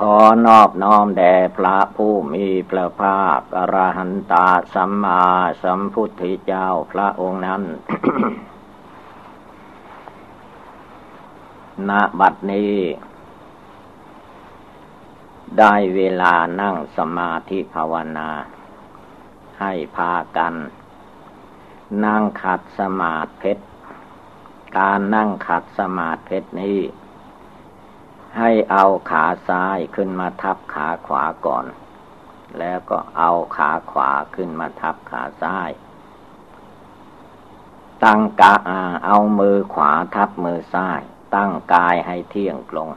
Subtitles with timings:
[0.00, 0.16] ขอ
[0.46, 5.24] นอบน้อมแด่พระผู้มีพระภาคอรหันตาสัมมา
[5.62, 7.62] สัมพุทธเจ้าพระองค์นั้น
[11.88, 11.90] ณ
[12.20, 12.76] บัดนี้
[15.58, 18.30] ได้เวลานั่งสมาธิภาวนา
[19.60, 20.54] ให้พากัน
[22.04, 23.64] นั่งขัดสมาธิเพชร
[24.78, 26.80] การนั่งขัดสมาธิเพชรนี้
[28.38, 31.66] ให้เอาขาซ้ายขึ้นมาทับขาขวาก่อน
[32.58, 35.70] แล้วก็เอาขาขวาขึ้นมาทับขาซ้าย
[38.04, 38.54] ตั้งกา
[39.04, 41.00] เอามือขวาทับมือซ้าย
[41.34, 42.90] ตั้งกายให้เที่ยงตรง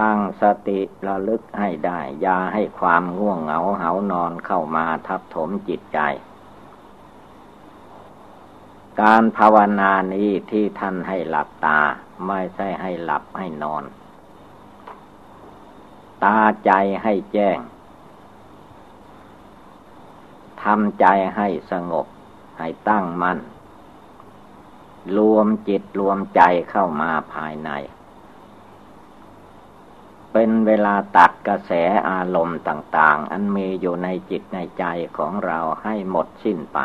[0.00, 5.98] ตั้งสติระลึกให้ได้อย่าให้ความง่วงเหงาเหานอนเข้ามาทับถมจิตใจ
[9.00, 11.80] การภาวนานี้ที่ท่านให้หลับตา
[12.26, 13.84] ไม่ใช่ให้หลับให้นอน
[16.24, 17.58] ตาใจให้แจ้ง
[20.62, 22.06] ทำใจให้สงบ
[22.58, 23.38] ให้ตั้งมัน่น
[25.16, 27.70] รวมจิตรวมใจเข้ามาภายใน
[30.32, 31.72] เป็นเวลาตัดกระแส
[32.08, 34.84] อารมณ์ต่าง ๆ อันมีอยู่ในจิตในใจ
[35.16, 36.78] ของเราให้หมดสิ้นไป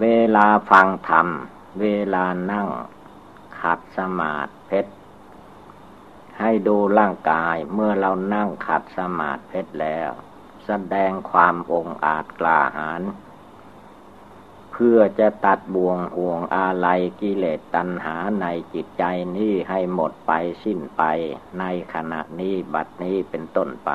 [0.00, 0.06] เว
[0.36, 1.26] ลาฟังธรรม
[1.78, 2.68] เวลานั่ง
[3.60, 4.92] ขัดสมาธิเพชร
[6.40, 10.10] ให้ดูร่างกายเมื่อเรานั่งขัดสมาธิเพชรแล้ว
[10.66, 13.02] แสดงความองอาจกล้าหาญ
[14.72, 19.04] เพื่อจะตัดบ่วงห่วงอาลัยกิเลสตัณหาในจิตใจ
[19.36, 20.32] นี้ให้หมดไป
[20.64, 21.02] สิ้นไป
[21.58, 23.90] ในขณะนี้บัดนี้เป็นต้นไป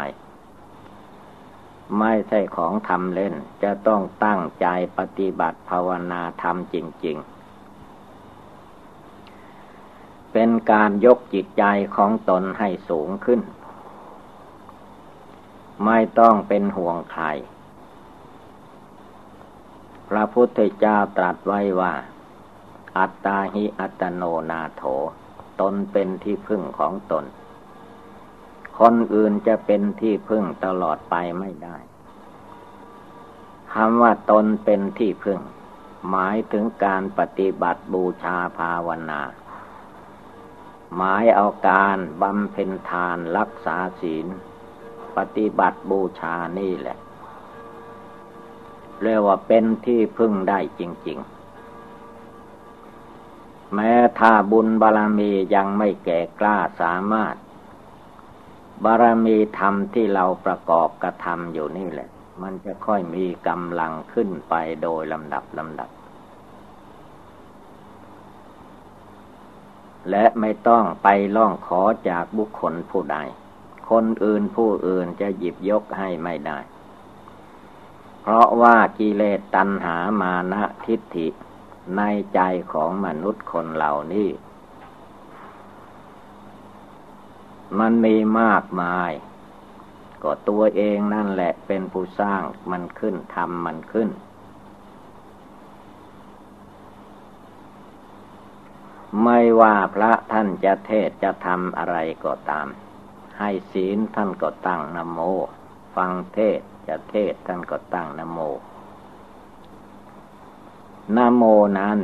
[1.99, 4.67] ไม่ใช่ของทำเล่นจะต้องตั้งใจ
[4.97, 7.34] ปฏิบัติภาวนาทำจริง ๆ
[10.37, 11.63] เป็นการยกจิตใจ
[11.95, 13.41] ของตนให้สูงขึ้น
[15.85, 17.25] ไม่ต้องเป็นห่วงใคร
[20.09, 21.93] พระพุทธเจ้าตรัสไว้ว่า
[22.97, 24.83] อัตตาหิอัตโนนาโถ
[25.61, 27.25] ตนเป็นที่พึ่งของตน
[28.79, 31.77] คนอื่นจะเป็นที่พึ่งตลอดไปไม่ได้
[33.73, 35.39] คำว่าตนเป็นที่พึ่ง
[36.09, 39.21] หมายถึงการปฏิบัติบูชาภาวนา
[40.95, 44.27] หมายเอาการบำเพ็ญทานรักษาศีล
[45.17, 46.97] ปฏิบัติบูชานี่แหละ
[49.01, 51.35] เรียกว่าเป็นที่พึ่งได้จริง ๆ
[53.73, 57.35] แม้ถ้าบุญบารมียังไม่แก่กล้าสามารถ
[58.85, 62.09] บารมีธรรมที่เราประกอบกระทำอยู่นี่แหละ
[62.41, 64.53] มันจะค่อยมีกำลังขึ้นไป
[64.83, 65.89] โดยลำดับลำดับ
[70.09, 73.17] และไม่ต้องไปล่องขอจากบุคคลผู้ใด
[73.89, 76.59] คนอื่นผู้อื่นจะหยิบยกให้ไม่ได้
[78.21, 81.27] เพราะว่ากิเลสตัณหามานะทิฏฐิ
[81.97, 82.01] ใน
[82.33, 82.39] ใจ
[82.73, 84.29] ของมนุษย์คนเหล่านี้
[87.79, 89.11] มันมีมากมาย
[90.23, 92.41] ก็ตัวเองนั่นแหละเป็นผู้สร้าง
[92.71, 94.09] มันขึ้นทำมันขึ้น
[99.23, 102.67] ไม่ว่าพระท่านจะเทศจะทำอะไรก็ตาม
[103.39, 105.19] ให้ศีลท่านก็ตั้งนโม
[105.95, 108.39] ฟังเทศจะเทศท่านก็ตั้งนโม
[111.17, 111.43] นโม
[111.79, 111.99] นั้น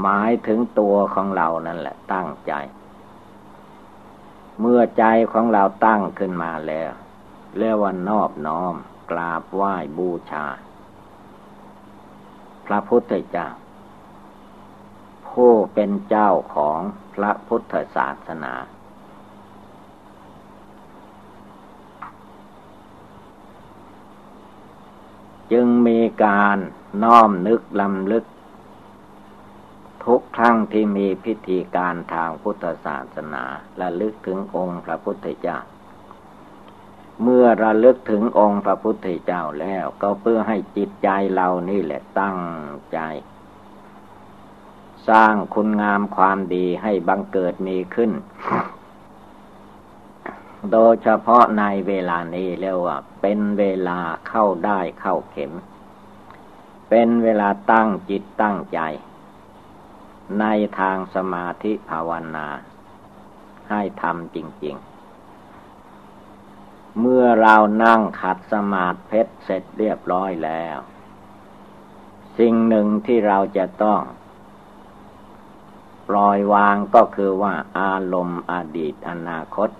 [0.00, 2.52] หมายถึงตัวของเรานั่นแหละ ตั้งใจ
[4.60, 6.90] เมื่อใจของเราตั้งขึ้นมาแล้ว
[7.58, 8.74] เรียกว่านอบน้อม
[9.10, 10.44] กราบไหว้บูชา
[12.66, 13.48] พระพุทธเจ้า
[15.34, 16.80] ผู้เป็นเจ้าของ
[17.14, 18.54] พระพุทธศาสนา
[25.52, 26.58] จึงมีการ
[27.02, 28.24] น้อมนึกลำลึก
[30.04, 33.44] ทุกครั้งที่มีพิธีการทางพุทธศาสนา
[33.80, 35.58] ระลึกถึงองค์พระพุทธเจ้า
[37.22, 42.38] เมื่อระลึกถึงองค์พระพุทธเจ้าแล้ว ก็เพื่อให้จิตใจเรานี่แหละตั้ง
[42.92, 42.98] ใจ
[45.08, 48.12] สร้างคุณงามความดีให้บังเกิดมีขึ้น
[50.72, 53.98] โดยเฉพาะในเวลานี้เรียกว่า เป็นเวลา
[54.28, 55.52] เข้าได้เข้าเข็ม
[56.90, 58.80] เป็นเวลาตั้งจิตตั้งใจ
[60.40, 60.44] ใน
[60.78, 62.48] ทางสมาธิภาวนา
[63.70, 64.76] ให้ทำจริง
[65.62, 70.78] ๆเมื่อเรานั่งขัดสมาธิเพชรเสร็จเรียบร้อยแล้ว
[72.38, 74.00] สิ่งหนึ่งที่เราจะต้อง
[76.08, 79.70] ปล่อยวางก็คือว่าอารมณ์อดีตอนาคต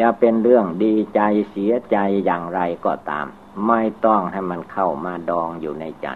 [0.00, 1.20] จะเป็นเรื่องดีใจ
[1.50, 3.26] เสียใจอย่างไรก็ตาม
[3.66, 6.08] ไม่ต้องให้มันเข้ามาดองอยู่ในใจ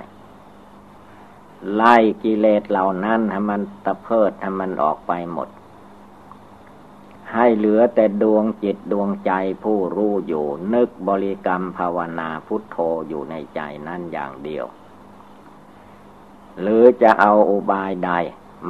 [1.75, 5.49] ไล่กิเลสเหล่านั้นให้มันตะเพิดให้มันออกไปหมด
[7.35, 9.33] ให้เหลือแต่ดวงจิตดวงใจ
[9.65, 12.77] ผู้รู้อยู่ นึกบริกรรมภาวนาพุทโธ
[13.09, 14.67] อยู่ในใจนั่นอย่างเดียว
[16.61, 18.11] หรือจะเอาอุบายใด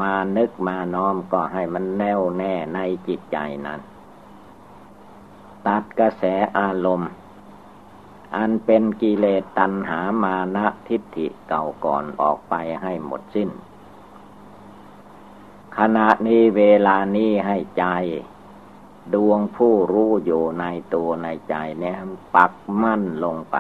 [0.01, 2.79] มานึกมาน้อมก็ให้มันแน่วแน่ใน
[3.09, 3.81] จิตใจนั้น
[5.67, 6.25] ตัดกระแส
[6.59, 7.11] อารมณ์
[8.37, 13.51] อันเป็นกิเลสตัณหามานะทิฏฐิเก่าก่อนออกไปให้หมดสิ้น
[15.79, 17.85] ขณะนี้เวลานี้ให้ใจ
[19.15, 21.97] ดวงผู้รู้อยู่ในตัวในใจเนี่ย
[22.35, 22.53] ปัก
[22.83, 23.57] มั่นลงไป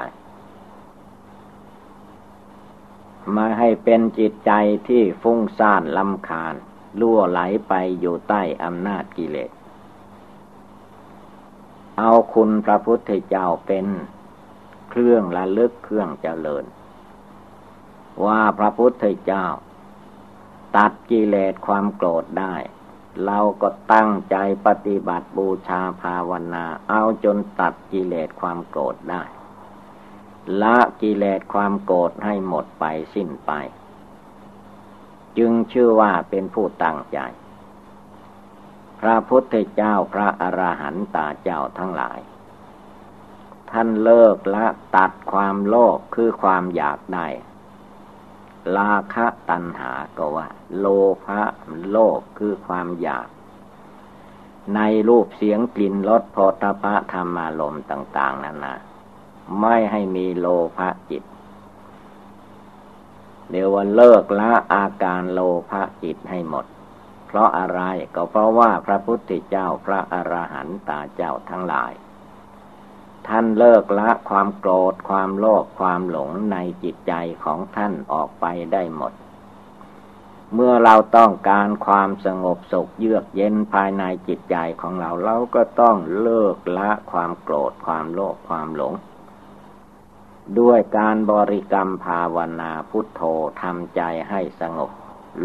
[3.37, 4.53] มาให้เป็นจิตใจ
[4.88, 6.55] ที่ฟุ้งซ่านลำคาญ
[7.00, 9.50] ล่วไหลไปอยู่ใต้อำนาจกิเลส
[11.99, 13.87] เอาคุณพระพุทธเจ้าเป็น
[14.91, 16.65] เครื่องระลึกเครื่องเจริญ
[18.25, 19.47] ว่าพระพุทธเจ้า
[20.76, 22.55] ตัดกิเลสความโกรธได้
[23.25, 24.37] เราก็ตั้งใจ
[24.67, 29.23] ปฏิบัติบูชาภาวนา เอาจนตัดกิเลสความโกรธได้
[30.62, 33.52] ละกิเลสความโกรธให้หมดไปสิ้นไป
[35.38, 37.19] จึงชื่อว่าเป็นผู้ตั้งใจ
[39.00, 42.20] พระพุทธเจ้าพระอระหันตาเจ้าทั้งหลาย
[43.70, 44.67] ท่านเลิกละ
[44.97, 47.26] ตัดความโลภคือความอยากได้
[48.76, 50.49] ลาคะตัณหาก็ว่า
[50.79, 50.87] โล
[51.26, 51.43] ภะ
[51.91, 53.29] โลภคือความอยาก
[54.75, 58.76] ในรูปเสียงกลิ่นรสโพธพะธรรมารมต่าง ๆ นั่นนะ
[59.58, 60.47] ไม่ให้มีโล
[60.79, 61.23] ภะจิต
[63.50, 66.67] เดี๋ยววันเลิกละอาการโลภะจิตให้หมด
[67.26, 67.81] เพราะอะไร
[68.14, 71.93] ก็เพราะว่าพระพุทธเจ้าพระอรหันตาเจ้าทั้งหลาย
[73.26, 77.12] ท่านเลิกละความโกรธความโลภความหลงในจิตใจ
[77.44, 79.12] ของท่านออกไปได้หมด
[80.55, 88.94] เมื่อเราต้องการความสงบสุขเยือกเย็นภายในจิตใจของเรา เราก็ต้องเลิกละความโกรธความโลภความหลง
[90.58, 93.20] ด้วยการบริกรรมภาวนาพุทโธ
[93.62, 94.91] ทำใจให้สงบ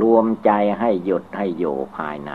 [0.01, 2.31] รวมใจให้หยุดให้อยู่ภายใน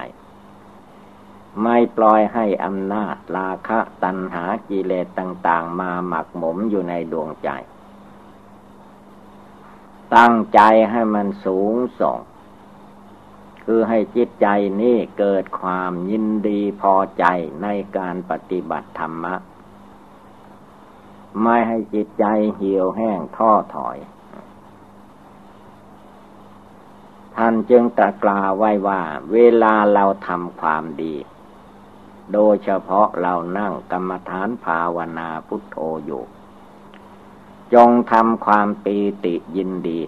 [1.62, 7.50] ไม่ปล่อยให้อำนาจราคะตัณหากิเลสต่างๆ มาหมักหมมอยู่ในดวงใจ
[10.17, 12.19] ตั้งใจให้มันสูงส่ง
[13.64, 14.46] คือให้จิตใจ
[14.81, 17.25] นี้เกิดความยินดีพอใจ
[17.62, 19.34] ในการปฏิบัติธรรมะ
[21.43, 22.25] ไม่ให้จิตใจ
[22.56, 23.99] เหี่ยวแห้งท้อถอย
[27.37, 29.00] ท่านจึงตรัสกล่าวไว้ว่า
[29.32, 31.15] เวลาเราทำความดี
[32.32, 36.25] โดยเฉพาะเรานั่งกรรมฐานภาวนาพุทโธอยู่
[37.75, 40.01] จงทำความปีติยินดี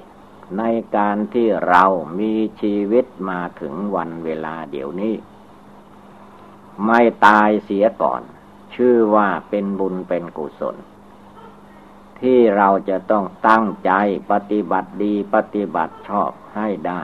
[0.59, 0.62] ใน
[0.97, 1.85] การที่เรา
[2.19, 5.14] มีชีวิตมาถึงวันเวลาเดี๋ยวนี้
[6.87, 8.23] ไม่ตายเสียก่อน
[8.75, 10.76] ชื่อว่าเป็นบุญเป็นกุศล
[12.23, 13.93] ที่เราจะต้องตั้งใจ
[14.31, 17.02] ปฏิบัติดีปฏิบัติชอบให้ได้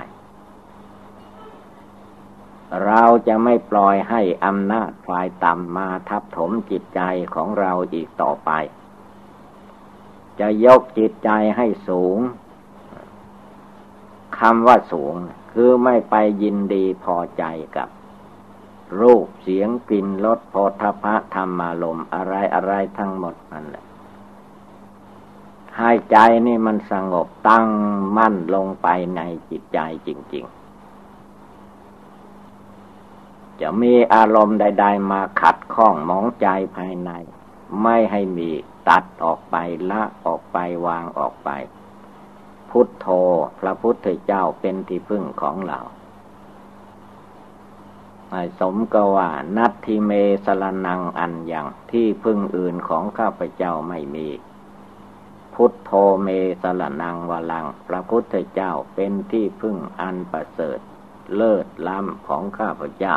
[2.87, 7.01] เราจะไม่ปล่อยให้อำนาจฝ่ายต่ำมาทับถมจิตใจ
[7.35, 8.51] ของเราอีกต่อไป
[10.41, 12.19] จะยกจิตใจให้สูง
[14.39, 15.15] คำว่าสูง
[15.53, 17.45] คือไม่ไปยินดีพอใจ
[17.77, 17.89] กับ
[19.01, 23.88] รูปเสียงกลิ่นรสโพธพะธรรมารมอะไรอะไรทั้งหมดนั่นแหละ
[25.79, 26.17] ให้ใจ
[26.47, 27.67] นี่มันสงบตั้ง
[28.17, 29.21] มั่นลงไปใน
[29.51, 30.55] จิตใจจริง ๆ
[33.61, 37.11] จะมีอารมณ์ใด ๆ มาขัดข้องมองใจภายใน
[37.83, 38.51] ไม่ให้มี
[38.89, 39.57] ตัดออกไป
[39.91, 41.51] ละออกไปวางออกไป
[42.71, 43.07] พุทโธ
[43.61, 45.79] พระพุทธเจ้าเป็นที่พึ่งของเรา
[48.61, 50.11] สมกว่านัตทิเม
[50.45, 54.29] สรนังอันยังที่พึ่งอื่นของข้าพเจ้าไม่มี
[55.61, 56.29] พุทโธเม
[56.63, 60.79] สรนังวลัง พระพุทธเจ้าเป็นที่พึ่งอันประเสริฐ
[61.35, 63.17] เลิศล้ำของข้าพเจ้า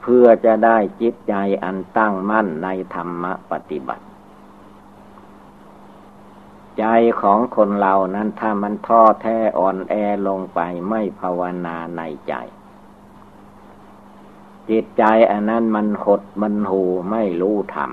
[0.00, 4.04] เพื่อจะได้จิตใจอันตั้งมั่นในธรรมปฏิบัติ
[6.78, 6.84] ใจ
[7.20, 9.94] ของคนเรานั้นถ้ามันท้อแท้อ่อนแอ
[10.28, 12.34] ลงไปไม่ภาวนาในใจ
[14.70, 17.90] จิตใจอันนั้นมันหดมันหูไม่รู้ธรรม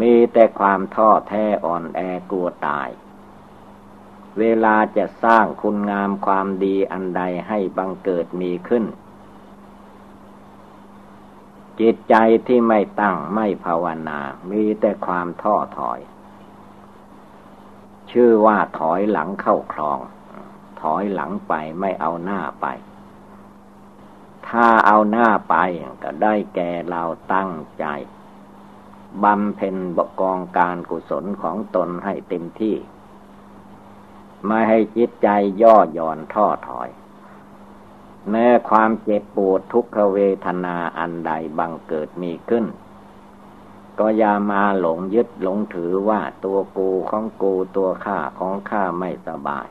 [0.00, 2.00] มีแต่ความท้อแท้อ่อนแอ
[2.30, 2.88] กลัวตาย
[4.38, 8.84] เวลาจะสร้างคุณงามความดีอันใดให้บังเกิดมีขึ้น
[11.80, 12.14] จิตใจ
[12.46, 16.00] ที่ไม่ตั้งไม่ภาวนา มีแต่ความท้อถอย
[18.10, 19.98] ชื่อว่าถอยหลังเข้าคลอง
[20.80, 22.66] ถอยหลังไปไม่เอาหน้าไป
[24.48, 25.56] ถ้าเอาหน้าไป
[26.02, 27.02] ก็ได้แก่เรา
[27.32, 27.86] ตั้งใจ
[29.24, 32.76] บำเพ็ญบกองการกุศลของตนให้เต็มที่
[34.46, 35.28] ไม่ให้จิตใจ
[35.62, 36.88] ย่อหย่อนท้อถอย
[38.30, 42.64] แม้ความเจ็บปวดทุกขเวทนาอันใดบังเกิดมีขึ้น
[43.98, 49.66] ก็อย่ามาหลงยึดหลงถือว่าตัวกูของกูตัวข้าของข้าไม่สบาย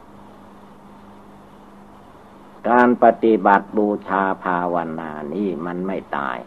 [2.69, 6.37] การปฏิบัติบูชาภาวนานี้มันไม่ตาย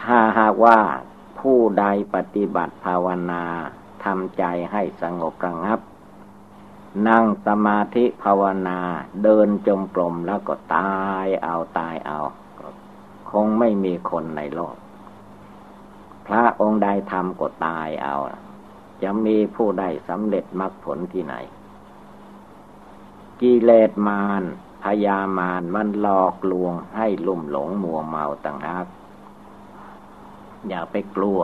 [0.00, 0.78] ถ้าหากว่า
[1.50, 3.44] ผู้ใดปฏิบัติภาวนา
[4.04, 5.80] ทำใจให้สงบระงับ
[7.08, 8.78] นั่งสมาธิภาวนา
[9.22, 12.18] เดินจมกลมแล้วก็ตายเอาตายเอา
[13.30, 14.76] คงไม่มีคนในโลก
[16.26, 18.16] พระองค์ใดทำก็ตายเอา
[19.02, 21.34] จะมีผู้ใดสำเร็จมรรคผลที่ไหน
[23.40, 24.42] กิเลสมาร
[24.82, 28.86] พยามารมันหลอกลวงให้ลุ่มหลงมัวเมาต่างหาก
[30.68, 31.40] อย่าไปกลัว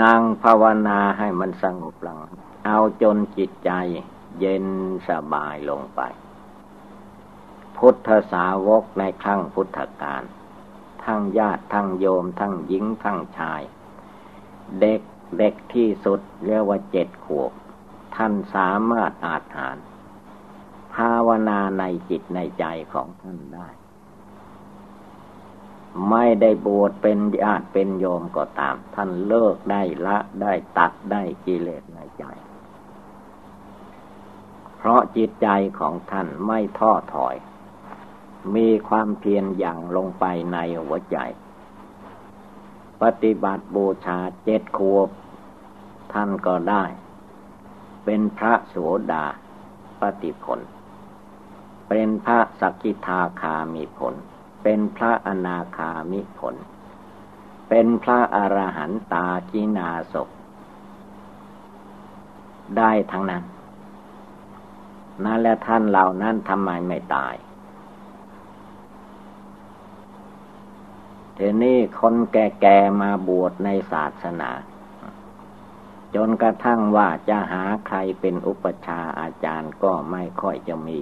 [0.00, 2.20] นั่งภาวนาให้มันสงบลัง
[2.66, 3.70] เอาจนจิตใจ
[4.40, 4.66] เย็น
[5.08, 6.00] สบายลงไป
[7.76, 10.22] พุทธสาวกในครั้งพุทธกาล
[11.04, 13.62] ทั้งญาติทั้งโยมทั้งหญิงทั้งชาย
[14.80, 15.00] เด็ก
[15.38, 17.52] เด็กที่สุดเรียกว่าเจ็ดขวบ
[18.16, 19.76] ท่านสามารถอาจหาร
[20.94, 23.68] ภาวนาในจิตในใจของท่านได้
[26.10, 32.24] ไม่ได้บวชเป็นญาติเป็นโยมก็ตาม ท่านเลิกได้ละได้ตัดได้กิเลสในใจ
[34.76, 37.36] เพราะจิตใจของท่านไม่ท้อถอย
[38.54, 41.18] มีความเพียรอย่างลงไปในหัวใจ
[43.02, 45.08] ปฏิบัติบูชาเจ็ดขวบ
[46.12, 46.84] ท่านก็ได้
[48.04, 48.76] เป็นพระโส
[49.12, 49.24] ดา
[50.00, 50.60] ปฏิผล
[51.88, 54.14] เป็นพระสกิทาคามีผล
[54.62, 56.54] เป็นพระอนาคามิผล
[57.68, 60.14] เป็นพระอรหันตากินาศ
[62.78, 63.42] ได้ทั้งนั้น
[65.24, 67.34] นั่นและท่านเหล่านั้นทำไมไม่ตาย
[71.36, 74.50] ทีนี้คนแก่ๆมาบวชในศาสนา
[76.14, 81.00] จนกระทั่งว่าจะหาใครเป็นอุปชาอาจารย์ก็ไม่ค่อยจะมี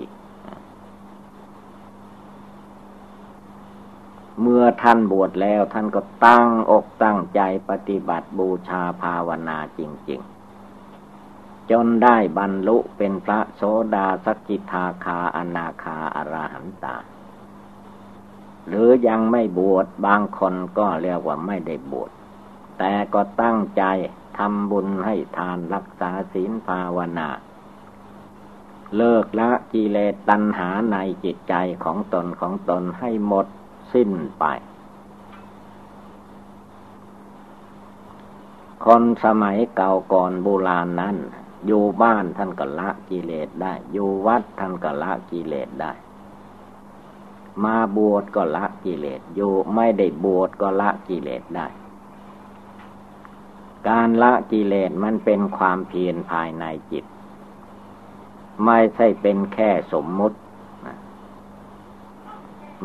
[4.42, 9.80] เมื่อท่านบวชแล้วท่านก็ตั้งอกตั้งใจปฏิบัติบูชาภาวนาจ
[10.10, 10.20] ริง
[10.96, 13.62] ๆ จนได้บรรลุเป็นพระโส
[13.94, 16.96] ดาสกิทาคาอนาคาอรหันตา
[18.68, 22.10] หรือยังไม่บวชบางคนก็เรียกว่าไม่ได้บวช
[22.78, 23.84] แต่ก็ตั้งใจ
[24.38, 27.28] ทำบุญให้ทานรักษาศีลภาวนา
[28.96, 31.54] เลิกละกิเลสตัณหาในจิตใจ
[31.84, 33.46] ของตนของตนให้หมด
[33.92, 34.44] สิ้นไป
[38.84, 41.16] คนสมัยเก่าก่อนโบราณนั้น
[41.66, 45.92] อยู่บ้านท่านก็ละกิเลสได้ อยู่วัดท่านก็ละกิเลสได้
[47.64, 51.66] มาบวชก็ละกิเลส อยู่ไม่ได้บวชก็ละกิเลสได้
[53.88, 57.04] การละกิเลสมันเป็นความเพียรภายในจิต
[58.64, 60.38] ไม่ใช่เป็นแค่สมมุติ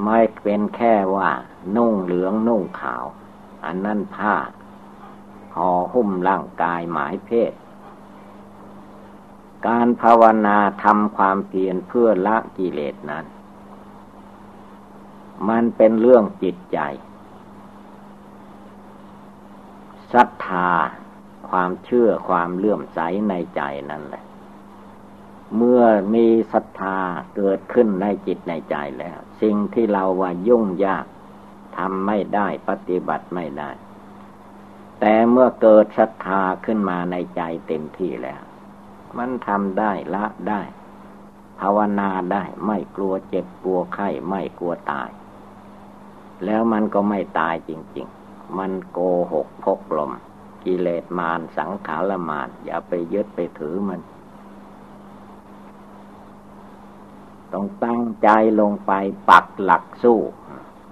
[0.04, 1.32] ไม่เป็นแค่ว่า
[1.76, 3.06] นุ่งเหลืองนุ่งขาว
[3.66, 4.36] อันนั้นผ้า
[5.56, 7.54] ห่อหุ้มร่างกายหมายเพศ
[9.68, 13.26] การภาวนาทำความเพียรเพื่อละกิเลสนั้น
[15.50, 16.80] มันเป็นเรื่องจิตใจ
[20.14, 20.72] ศรัทธา
[21.50, 23.00] ความเชื่อความเลื่อมใส
[23.30, 23.62] ในใจ
[23.92, 24.24] นั่นแหละ
[25.58, 25.84] เมื่อ
[26.14, 26.98] มีศรัทธา
[27.36, 31.06] เกิดขึ้นในจิตในใจแล้ว สิ่งที่เราว่ายุ่งยาก
[31.78, 33.70] ทำไม่ได้ปฏิบัติไม่ได้
[35.00, 38.42] แต่เมื่อเกิดศรัทธาขึ้นมาในใจเต็มที่แล้ว
[39.18, 40.62] มันทำได้ละได้
[41.60, 45.10] ภาวนาได้ไม่กลัวเจ็บกลัวไข้ไม่กลัวตาย
[46.46, 49.00] แล้วมันก็ไม่ตายจริง ๆ มันโก
[49.34, 50.12] หกพกลม
[50.64, 54.00] กิเลสมารสังขารมารอย่าไปยึดไปถือมัน
[57.58, 58.30] ต้องตั้งใจ
[58.62, 58.92] ลงไป
[59.30, 60.20] ปักหลักสู้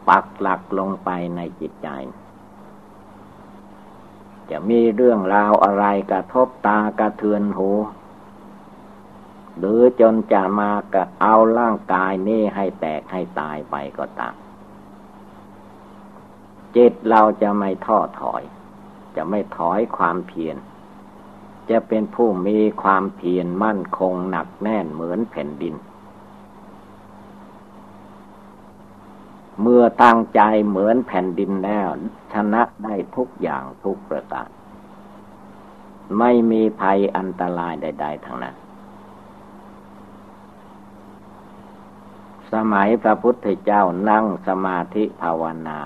[0.10, 1.90] ปักหลักลงไปในจิตใจ
[4.50, 7.70] จะมีเรื่องราวอะไรกระทบตากระเทือนหู
[9.58, 14.36] หรือจนจะมากะเอาร่างกายนี้ให้แตกให้ตายไปก็ตาม
[16.76, 18.44] จิตเราจะไม่ท้อถอย
[19.16, 20.58] จะไม่ถอยความเพียร
[21.70, 25.76] จะเป็นผู้มีความเพียรมั่นคงหนักแน่นเหมือนแผ่นดิน
[29.62, 31.88] เมื่อตั้งใจเหมือนแผ่นดินแล้ว
[32.34, 34.48] ชนะได้ทุกอย่างทุกประการ
[36.20, 38.56] ไม่มีภัยอันตรายใด ๆ ทั้งนั้น
[42.54, 45.80] สมัยพระพุทธเจ้านั่งสมาธิภาวนา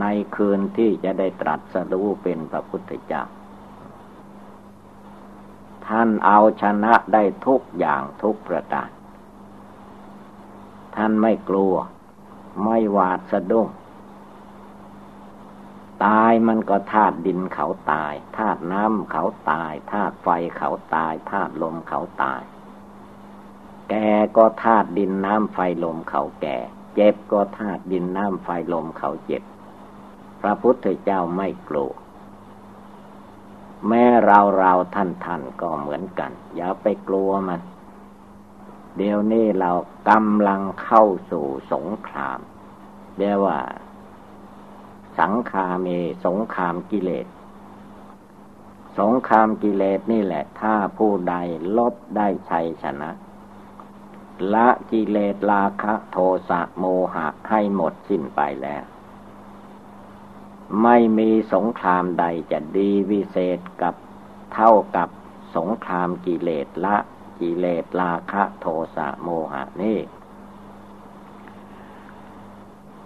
[0.00, 3.22] ในคืนที่จะได้ตรัสรู้เป็นพระพุทธเจ้า
[5.86, 8.88] ท่านเอาชนะได้ทุกอย่างทุกประการ
[10.96, 11.74] ท่านไม่กลัว
[12.62, 13.68] ไม่หวาดสะดุ้ง
[16.04, 22.42] ตายมันก็ธาตุดินเขาตายธาตุน้ำเขาตายธาตุไฟเขาตายธาตุลมเขาตาย
[23.90, 26.56] แก่ก็ธาตุดินน้ำไฟลมเขาแก่
[26.94, 29.42] เจ็บก็ธาตุดินน้ำไฟลมเขาเจ็บ
[30.40, 31.92] พระพุทธเจ้าไม่กลัว
[33.88, 37.60] แม้เราเราท่านท่านก็เหมือนกัน อย่าไปกลัวมัน
[38.96, 39.70] เดี๋ยวนี้เรา
[40.10, 42.38] กำลังเข้าสู่สงคราม
[43.18, 43.60] เรียกว่า
[45.20, 45.86] สังคาเม
[46.26, 47.26] สงครามกิเลส
[48.98, 51.34] สงครามกิเลสนี่แหละ ถ้าผู้ใด
[51.76, 53.10] ลบได้ชัยชนะ
[54.54, 56.16] ละกิเลสราคะโท
[56.48, 58.84] สะโมหะให้หมดสิ้นไปแล้ว
[60.82, 63.94] ไม่มีสงครามใดจะดีวิเศษกับ
[64.54, 65.08] เท่ากับ
[65.56, 66.96] สงครามกิเลสละ
[67.40, 69.98] กิเลสราคะโทสะโมหะนี่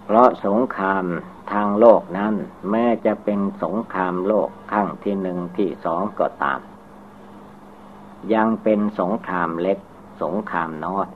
[0.05, 1.05] เพราะสงคราม
[1.51, 2.35] ทางโลกนั้น
[2.69, 6.59] แม้จะเป็นสงครามโลกขั้งที่หนึ่งที่สองก็ตาม
[8.33, 9.79] ยังเป็นสงครามเล็ก
[10.21, 11.07] สงครามน้อย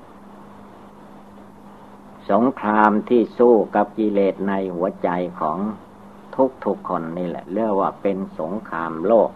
[2.32, 5.58] สงครามที่สู้กับกิเลสในหัวใจของ
[6.36, 9.30] ทุกทุกคนนี่แหละ เรียกว่าเป็นสงครามโลก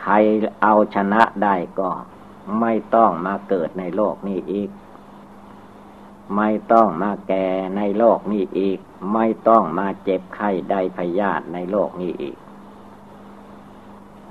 [0.00, 0.14] ใคร
[0.62, 1.90] เอาชนะได้ก็
[2.60, 4.70] ไม่ต้องมาเกิดในโลกนี้อีก
[6.36, 8.78] ไม่ต้องมาแก่ในโลกนี้อีก
[9.14, 12.36] ไม่ต้องมาเจ็บไข้ได้พยาธิในโลกนี้อีก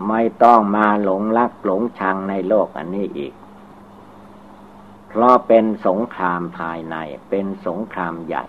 [0.10, 3.34] ไม่ต้องมาหลงรักหลงชังในโลกอันนี้อีก
[5.10, 6.95] เพราะเป็นสงครามภายใน
[7.30, 8.43] เป็นสงครามใหญ่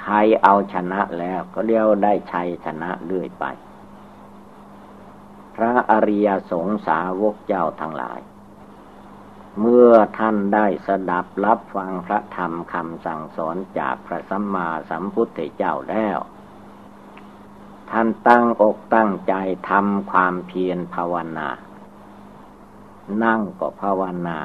[0.00, 3.44] ใครเอาชนะแล้วก็เรียกได้ชัยชนะเรื่อยไป
[5.60, 8.20] พระอริยสงสาวกเจ้าทั้งหลาย
[9.60, 16.18] เมื่อท่านได้สดับรับฟังพระธรรมคำสั่งสอนจากพระสัมมาสัมพุทธเจ้าแล้ว
[17.90, 19.34] ท่านตั้งอกตั้งใจ
[19.70, 21.48] ทำความเพียรภาวนา
[23.24, 24.38] นั่งก็ภาวนา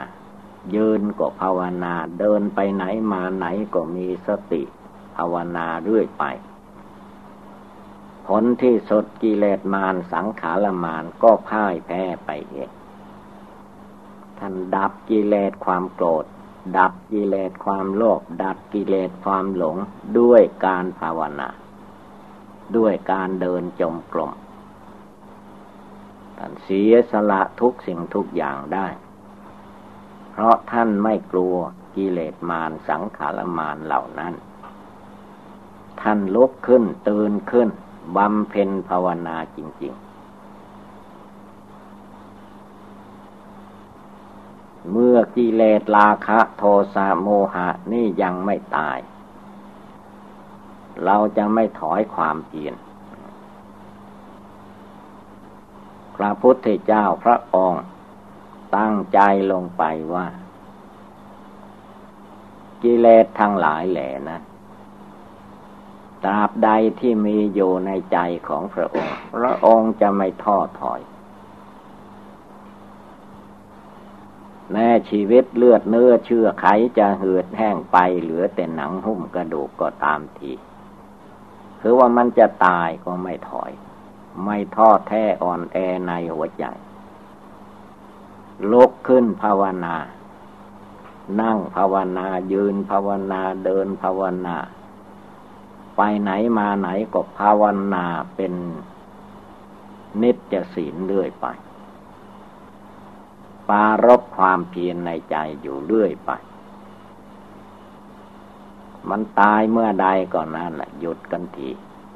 [0.75, 4.63] ยืนก็ภาวนา เดินไปไหนมาไหนก็มีสติ
[5.15, 6.23] ภาวนาเรื่อยไป
[8.27, 12.69] ผลที่สดกิเลสมารสังขารมารก็พ่ายแพ้ไปเอง
[14.39, 16.25] ท่านดับกิเลสความโกรธ
[16.77, 19.77] ดับกิเลสความโลภดับกิเลสความหลง
[20.19, 21.49] ด้วยการภาวนา
[22.77, 24.31] ด้วยการเดินจมกลม
[26.37, 28.87] ท่านเสียสละทุกสิ่งทุกอย่างได้
[30.31, 31.55] เพราะท่านไม่กลัว
[31.95, 34.33] กิเลสมารสังขารมารเหล่านั้น
[36.01, 37.69] ท่านลุกขึ้นตื่นขึ้น
[38.15, 40.13] บำเพ็ญภาวนาจริง ๆ
[44.91, 46.63] เมื่อกิเลสราคะโท
[46.93, 48.97] สะโมหะนี่ยังไม่ตาย
[51.05, 52.75] เราจะไม่ถอยความเพียร
[56.15, 57.83] พระพุทธเจ้าพระองค์
[58.77, 59.19] ตั้งใจ
[59.51, 60.25] ลงไปว่า
[62.83, 64.39] กิเลสทั้งหลายแหล่นะ
[66.25, 71.01] ตราบใดที่มีอยู่ในใจของพระองค์ พระองค์จะไม่ท้อถอย
[74.71, 76.65] แม้ชีวิตเลือดเนื้อเชื่อไข
[76.97, 80.51] จะเหือดแห้งไปเหลือแต่หนังหุ้มกระดูกก็ตามที
[81.81, 83.71] คือว่ามันจะตายก็ไม่ถอย
[84.45, 86.65] ไม่ท้อแท้อ่อนแอในหัวใจ
[88.71, 89.95] ลุกขึ้นภาวนา
[91.41, 94.57] นั่งภาวนายืนภาวนาเดินภาวนา
[95.95, 98.53] ไปไหนมาไหนก็ภาวนาเป็น
[100.21, 101.45] นิจศีลเรื่อยไป
[103.69, 106.31] ปารบความเพียรในใจอยู่เรื่อยไป
[109.09, 111.69] มันตายเมื่อใดก่อนนั่นแหละหยุดกันที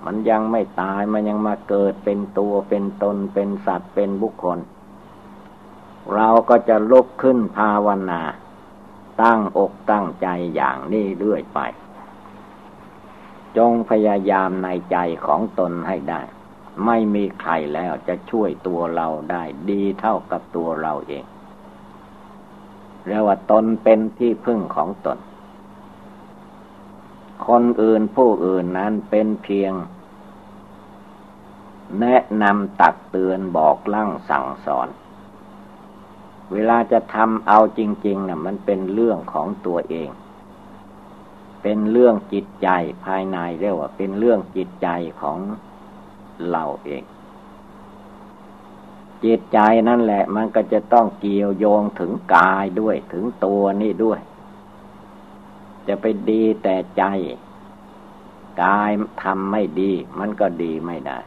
[0.06, 4.60] มันยังไม่ตายมันยังมาเกิดเป็นตัวเป็นตนเป็นสัตว์เป็นบุคคล
[6.16, 8.22] เราก็จะลุกขึ้นภาวนา
[9.22, 11.60] ตั้งอกตั้งใจอย่างนี้เรื่อยไป
[13.58, 16.22] จงพยายามในใจของตนให้ได้
[16.86, 21.26] ไม่มีใครแล้วจะช่วยตัวเราได้ดีเท่ากับตัวเราเอง
[23.06, 25.18] เรียกว่าตนเป็นที่พึ่งของตน
[27.48, 29.74] คนอื่นผู้อื่นนั้นเป็นเพียง
[32.00, 34.88] แนะนำตักเตือนบอกลั่งสั่งสอน
[36.54, 40.10] เวลาจะทำเอาจริงๆนะ่ะมันเป็นเรื่องของตัวเอง
[41.62, 42.70] เป็นเรื่องจิตใจ
[43.06, 44.88] ภายในเรียกว่า เป็นเรื่องจิตใจ
[45.22, 45.40] ของ
[46.52, 47.04] เราเอง
[49.26, 54.20] จิตใจนั่นแหละ มันก็จะต้องเกี่ยวโยงถึงกายด้วยถึงตัวนี่ด้วย
[55.88, 57.04] จะไปดีแต่ใจ
[58.64, 58.92] กาย
[59.24, 61.20] ทำไม่ดี มันก็ดีไม่ได้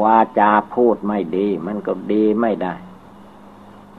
[0.00, 2.74] วาจาพูดไม่ดี มันก็ดีไม่ได้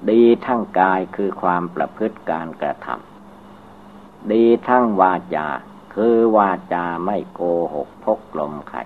[0.10, 3.17] ดีทั้งกายคือความประพฤติการกระทำ
[4.32, 5.48] ดีทั้งวาจา
[5.94, 7.42] คือวาจาไม่โก
[7.74, 8.84] หกพกลมไข่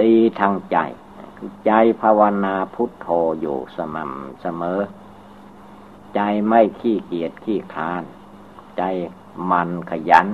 [0.00, 0.76] ดีทางใจ
[1.36, 3.06] คือใจภาวนาพุทโธ
[3.40, 4.80] อยู่สม่ำเสมอ
[6.14, 8.02] ใจไม่ขี้เกียจขี้คลาน
[8.76, 8.82] ใจ
[9.50, 10.26] มันขยัน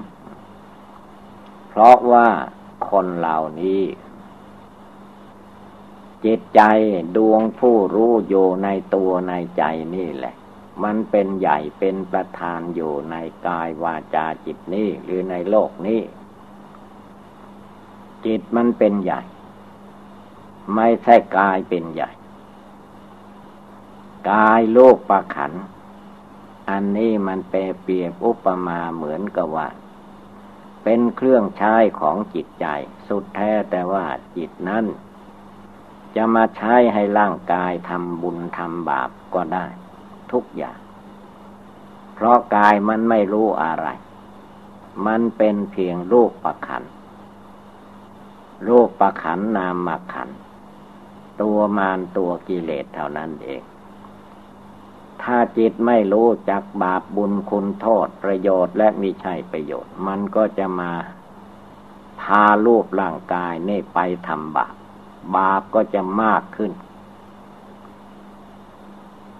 [1.69, 2.29] เพราะว่า
[2.89, 3.83] คนเหล่านี้
[6.25, 6.61] จิตใจ
[7.17, 10.35] ดวงผู้รู้อยู่ในตัวในใจนี่แหละ
[10.85, 16.01] มันเป็นใหญ่เป็นประธานอยู่ในกายวาจาจิตนี้หรือในโลกนี้
[18.27, 19.23] จิตมันเป็นใหญ่
[20.75, 22.11] ไม่ใช่กายเป็นใหญ่
[24.31, 25.53] กายโลกประขัน
[26.71, 29.69] อันนี้มันเปเปรียบอุปมาเหมือนกับว่า
[30.85, 32.67] เป็นเครื่องใช้ของจิตใจ
[33.09, 34.05] สุดแท้แต่ว่า
[34.37, 34.85] จิตนั้น
[36.17, 39.67] จะมาใช้ให้ร่างกายทำบุญทำบาปก็ได้
[40.33, 40.79] ทุกอย่าง
[42.15, 43.87] เพราะกายมันไม่รู้อะไร
[45.07, 46.83] มันเป็นเพียงรูปประขัน
[48.69, 50.29] รูปประขันนามขัน
[51.41, 53.63] ตัวมารตัวกิเลสเท่านั้นเอง
[55.23, 60.93] ถ้าจิตไม่รู้จักบาปบุญคุณโทษประโยชน์และมิใช่ประโยชน์ มันก็จะมา
[62.21, 64.75] พาลูปร่างกายนี่ไปทำบาป
[65.37, 66.73] บาปก็จะมากขึ้น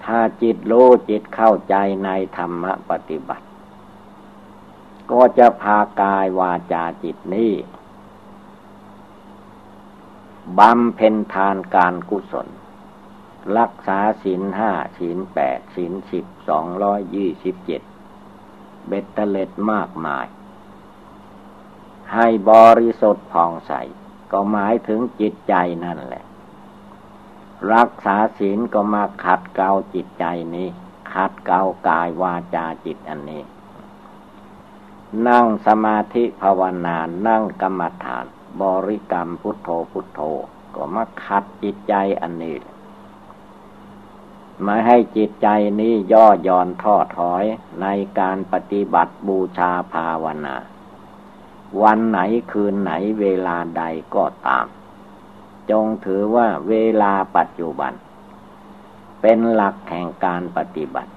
[0.07, 3.47] ถ้าจิตรู้จิตเข้าใจในธรรมปฏิบัติ
[5.11, 7.53] ก็จะพากายวาจาจิตนี้
[10.59, 12.49] บำเพ็ญทานการกุศล
[13.59, 17.83] รักษาศีลห้าศีลแปดศีลสิบสองร้อยยี่สิบเจ็ด
[18.89, 20.27] เบ็ดเตล็ดมากมาย
[22.15, 23.73] ให้บริสุทธิ์ผ่องใส
[24.33, 26.25] ก็หมายถึงจิตใจนั่นแหละ
[27.75, 30.69] รักษาศีลก็มาขัดเกลาจิตใจนี้
[31.13, 33.43] ขัดเกลากายวาจาจิตอันนี้
[35.29, 38.25] นั่งสมาธิภาวนา นั่งกรรมฐาน
[38.61, 40.21] บริกรรมพุทโธพุทโธ
[40.75, 42.59] ก็มาขัดจิตใจอันนี้
[44.67, 45.49] มาให้จิตใจ
[45.81, 47.45] นี้ย่อย่อนท้อถอย
[47.83, 47.87] ใน
[48.19, 50.57] การปฏิบัติบูชาภาวนา
[51.83, 52.19] วันไหน
[52.51, 53.83] คืนไหนเวลาใด
[54.15, 54.67] ก็ตาม
[55.71, 57.93] จงถือว่าเวลาปัจจุบัน
[59.21, 61.13] เป็นหลักแห่งการปฏิบัติ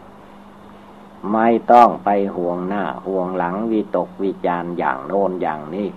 [1.34, 5.90] ไม่ต้องไปห่วงหน้าห่วงหลังวิตกวิจารอย่างโน้นอย่างนี้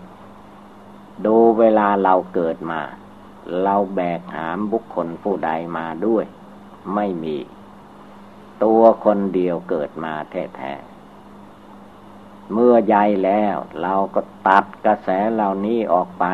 [1.25, 2.81] ดูเวลาเราเกิดมา
[3.63, 6.25] เราแบกหามบุคคลผู้ใดมาด้วย
[6.95, 7.37] ไม่มี
[8.65, 16.25] ตัวคนเดียวเกิดมาแท้ๆเมื่อใหญ่แล้วเราก็ตัดกระแสเหล่านี้ออกไป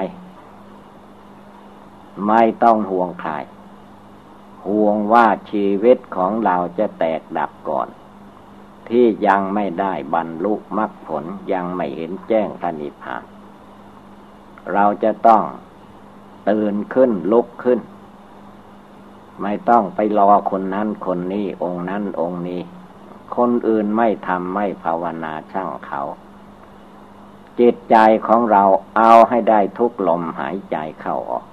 [2.27, 3.33] ไม่ต้องห่วงใคร
[4.66, 7.88] ห่วงว่าชีวิตของเราจะแตกดับก่อน
[8.88, 13.23] ที่ยังไม่ได้บรรลุมรรคผลยังไม่เห็นแจ้งทนิพพาน
[14.73, 15.42] เราจะต้อง
[16.49, 17.81] ตื่นขึ้นลุกขึ้น
[19.42, 22.61] ไม่ต้องไปรอคนนั้นคนนี้องค์นั้นองค์นี้
[23.37, 26.03] คนอื่นไม่ทำไม่ภาวนาช่างเขา
[27.61, 28.64] จิตใจของเรา
[28.97, 31.44] เอาให้ได้ทุกลมหายใจเข้าออก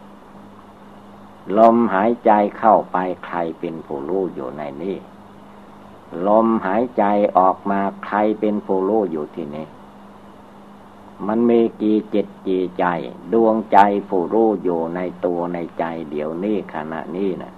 [1.57, 4.97] ลมหายใจเข้าไปใครเป็นผู้รู้อยู่ในนี้
[6.27, 7.03] ลมหายใจ
[7.37, 9.67] ออกมาใครเป็นผู้รู้อยู่ที่นี้
[11.27, 12.85] มันมีกี่จิตกี่ใจ
[13.33, 13.79] ดวงใจ
[14.09, 17.53] ผู้รู้อยู่ในตัวในใจเดี๋ยวนี้ขณะนี้นะ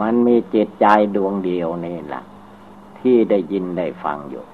[0.00, 2.22] มันมีจิตใจดวงเดียวนี่แหละ
[2.98, 4.44] ที่ได้ยินได้ฟังอยู่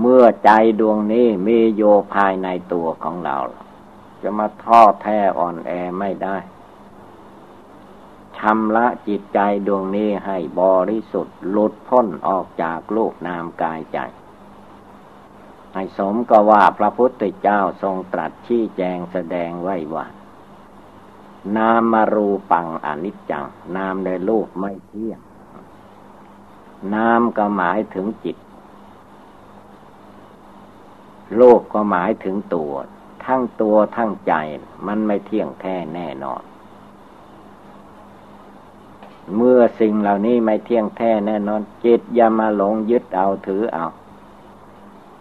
[0.00, 1.82] เมื่อใจดวงนี้มีโย
[2.14, 3.36] ภายในตัวของเรา
[4.22, 6.36] จะมาท้อแท้อ่อนแอไม่ได้
[8.40, 13.98] ชำระจิตใจดวงนี้ให้บริสุทธิ์หลุดพ้นออกจากโลกนามกายใจ
[15.74, 20.06] ให้สมก็ว่าพระพุทธเจ้าทรงตรัสชี้แจงแสดงไว้ว่า
[21.56, 23.44] นามมารูปังอนิจจัง
[23.76, 25.20] นามในโลกไม่เที่ยง
[26.94, 28.36] นามก็หมายถึงจิต
[31.36, 32.72] โลกก็หมายถึงตัว
[33.24, 34.34] ทั้งตัวทั้งใจ
[34.86, 36.42] มันไม่เที่ยงแท้แน่นอน
[39.36, 43.86] เมื่อสิ่งเหล่านี้ไม่เที่ยงแท้แน่นอน จิตอย่ามาหลงยึดเอาถือเอา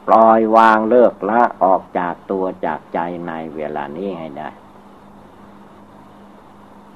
[0.08, 4.50] ปล่อยวางเลิกละออกจากตัวจากใจในเวลานี้ให้ได้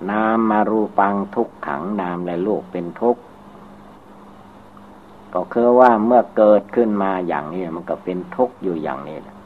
[0.10, 3.22] นามมารูปังทุกขังนามและลูกเป็นทุกข์
[5.34, 9.38] ก็คือว่าเมื่อเกิดขึ้นมาอย่างนี้มันก็เป็นทุกข์อยู่อย่างนี้แหละ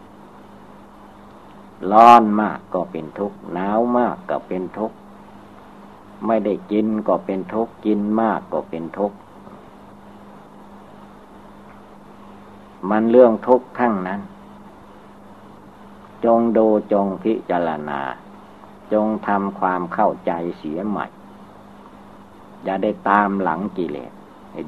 [1.91, 4.97] ร้อนมากก็เป็นทุกข์หนาวมากก็เป็นทุกข์
[6.25, 9.17] ไม่ได้กินก็เป็นทุกข์กินมากก็เป็นทุกข์
[12.89, 14.21] มันเรื่องทุกข์ทั้งนั้น
[16.25, 18.01] จงดูจงพิจารณา
[18.93, 21.05] จงทำความเข้าใจเสียใหม่
[22.63, 24.11] อย่าได้ตามหลังกิเลส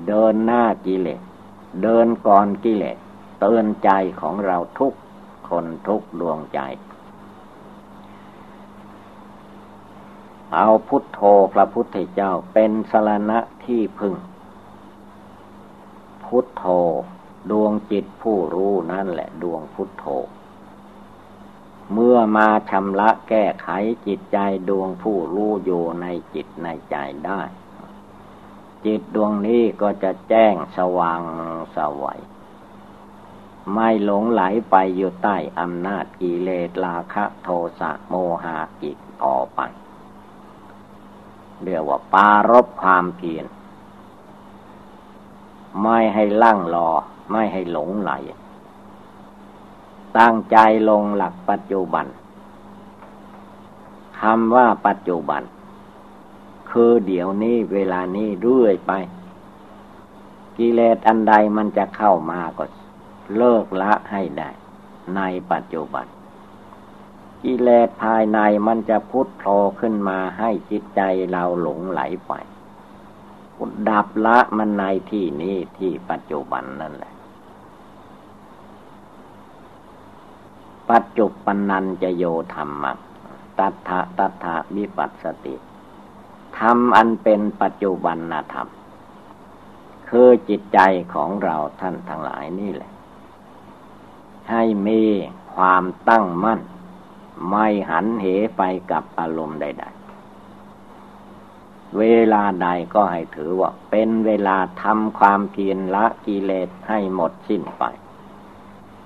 [0.07, 1.21] เดินหน้ากิเลส
[1.83, 2.97] เดินก่อนกิเลส
[3.39, 3.89] เตือนใจ
[4.21, 4.93] ของเราทุก
[5.49, 6.59] คนทุกดวงใจ
[10.55, 11.19] เอาพุทโธ
[11.53, 14.15] พระพุทธเจ้าเป็นสรณะที่พึ่ง
[16.25, 16.65] พุทโธ
[17.51, 20.05] ดวงจิตผู้รู้นั่นแหละดวงพุทโธ
[21.93, 23.69] เมื่อมาชำระแก้ไข
[24.07, 24.37] จิตใจ
[24.69, 27.41] ดวงผู้รู้อยู่ในจิตในใจได้
[28.85, 31.21] จิตดวงนี้ก็จะแจ้งสว่าง
[31.75, 32.21] สวัย
[33.73, 39.59] ไม่หลงไหลไปอยู่ใต้อำนาจกิเลสราคะโทสะโมหะอีกต่อไป
[41.63, 43.45] เรียกว่าปารบความเพียร
[45.83, 46.89] ไม่ให้ลั่งรอ
[47.31, 48.11] ไม่ให้หลงไหล
[50.17, 50.57] ตั้งใจ
[50.89, 52.05] ลงหลักปัจจุบัน
[54.19, 55.41] คำว่าปัจจุบัน
[56.71, 58.91] คือเดี๋ยวนี้เวลานี้เรื่อยไป
[60.57, 62.63] กิเลสอันใดมันจะเข้ามาก็
[63.37, 64.49] เลิกละให้ได้
[65.15, 66.05] ในปัจจุบัน
[67.43, 72.33] กิเลสภายในมันจะพุทโผล่ขึ้นมาให้จิตใจเราหลงไหลไป
[73.89, 77.13] ดับละมันในที่นี้ที่ปัจจุบันนั่นแหละ
[80.91, 82.23] ปัจจุบันนันจะโย
[82.55, 82.93] ธรรมะ
[83.59, 85.55] ตัทธะตัทธะวิปัสสติ
[86.59, 88.17] ธรรมอันเป็นปัจจุบัน
[88.53, 88.67] ธรรม
[90.09, 90.79] คือจิตใจ
[91.13, 92.91] ของเราท่านทั้งหลายนี่แหละ
[94.49, 95.01] ให้มี
[95.53, 96.59] ความตั้งมั่น
[97.47, 98.25] ไม่หันเห
[98.57, 99.99] ไปกับอารมณ์ใด ๆ
[101.97, 107.83] เวลาใดก็ให้ถือว่า เป็นเวลาทำความเพียรละกิเลสให้หมดสิ้นไป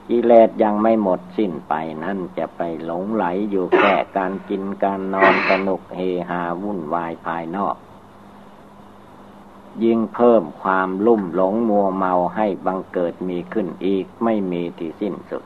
[0.10, 7.76] กิเลสยังไม่หมดสิ้นไปนั่นจะไปหลงไหลอยู่แค่การกินการนอนสนุกเฮฮาวุ่นวายภายนอก
[9.84, 15.43] ยิ่งเพิ่มความลุ่มหลงมัวเมาให้บังเกิดมีขึ้นอีกไม่มีที่สิ้นสุด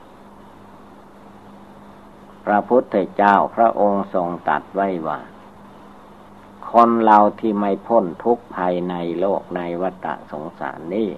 [2.48, 5.20] พระพุทธเจ้าพระองค์ทรงตัดไว้ว่า
[6.72, 11.10] คนเราที่ไม่พ้นทุกภายในโลกในวัฏสงสารนี้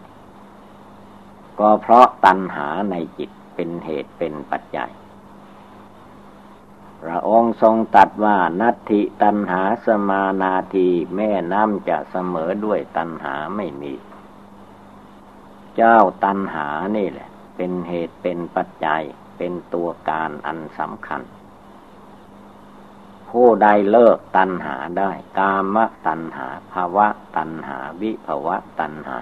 [1.60, 4.92] ก็เพราะตัณหาในจิตเป็นเหตุเป็นปัจจัย
[7.04, 13.94] พระองค์ทรงตัดว่านัตถิตัณหาสมานาทีแม่น้ำจะเสมอด้วยตัณหาไม่มี
[15.76, 19.04] เจ้าตัณหานี่แหละ เป็นเหตุเป็นปัจจัย
[19.40, 21.22] เป็นตัวการอันสำคัญ
[23.30, 29.20] ผู้ใดเลิกตัณหาได้ กามตัณหาภาวะตัณหา วิภาวะตัณหา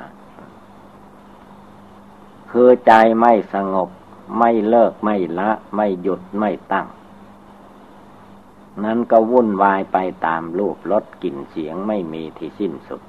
[2.51, 3.89] คือใจไม่สงบ
[4.37, 6.87] ไม่เลิกไม่ละไม่หยุดไม่ตั้ง
[8.83, 13.01] นั้นก็วุ่นวายไปตามรูปรสกลิ่นเสียงไม่มีที่สิ้นสุด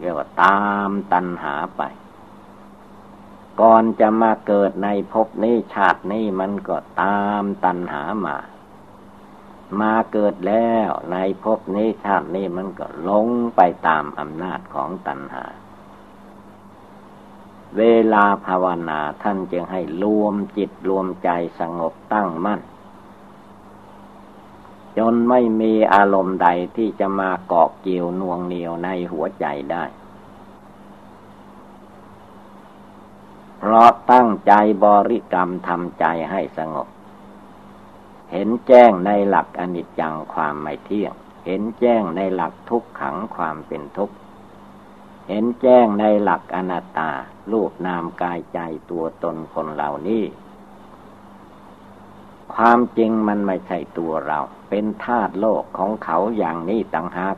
[0.00, 1.82] เรียกว่าตามตัณหาไป
[3.60, 8.36] ก่อนจะมาเกิดในภพนี้ชาตินี้มันก็ตามตัณหามา
[9.80, 15.44] มาเกิดแล้วในภพนี้ชาตินี้มันก็หลงไปตามอำนาจของตัณหา
[17.76, 17.82] เว
[18.14, 22.60] ลาภาวนาท่านจึงให้รวมจิตรวมใจสงบตั้งมั่น
[24.98, 29.84] จนไม่มีอารมณ์ใดที่จะมาเกาะเกี่ยวนวงเหนียวในหัวใจได้
[33.68, 34.52] เพราะตั้งใจ
[34.84, 36.88] บริกรรมทำใจให้สงบ
[38.32, 41.14] เห็นแจ้งในหลักอนิจจังความไม่เที่ยง
[41.46, 44.16] เห็นแจ้งในหลักทุกขังความเป็นทุกข์
[45.28, 47.10] เห็นแจ้งในหลักอนัตตา
[47.52, 48.58] รูปนามกายใจ
[48.90, 50.24] ตัวตนคนเหล่านี้
[52.54, 54.38] ความจริงมันไม่ใช่ตัวเรา
[54.70, 57.36] เป็นธาตุโลกของเขาอย่างนี้ต่างหาก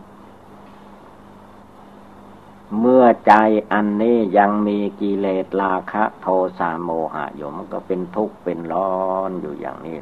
[2.76, 3.33] เมื่อใจ
[3.72, 6.26] อันนี้ยังมีกิเลสราคะโท
[6.59, 8.92] สะโมหะอยู่มันก็เป็นทุกข์เป็นร้อ
[9.28, 9.98] นอยู่อย่างนี้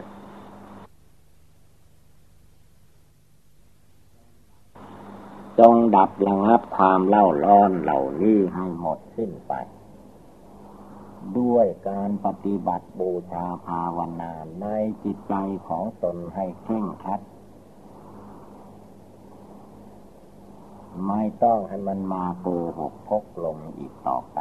[5.58, 9.52] จงดับระงับความเล่าร้อนเหล่านี้ให้หมดสิ้นไป
[11.38, 14.66] ด้วยการปฏิบัติบูชาภาวนาใน
[15.04, 15.34] จิตใจ
[15.68, 17.20] ของตนให้เคร่งครัด
[21.08, 24.38] ไม่ต้องให้มันมาโกหกพกลมอีกต่อไป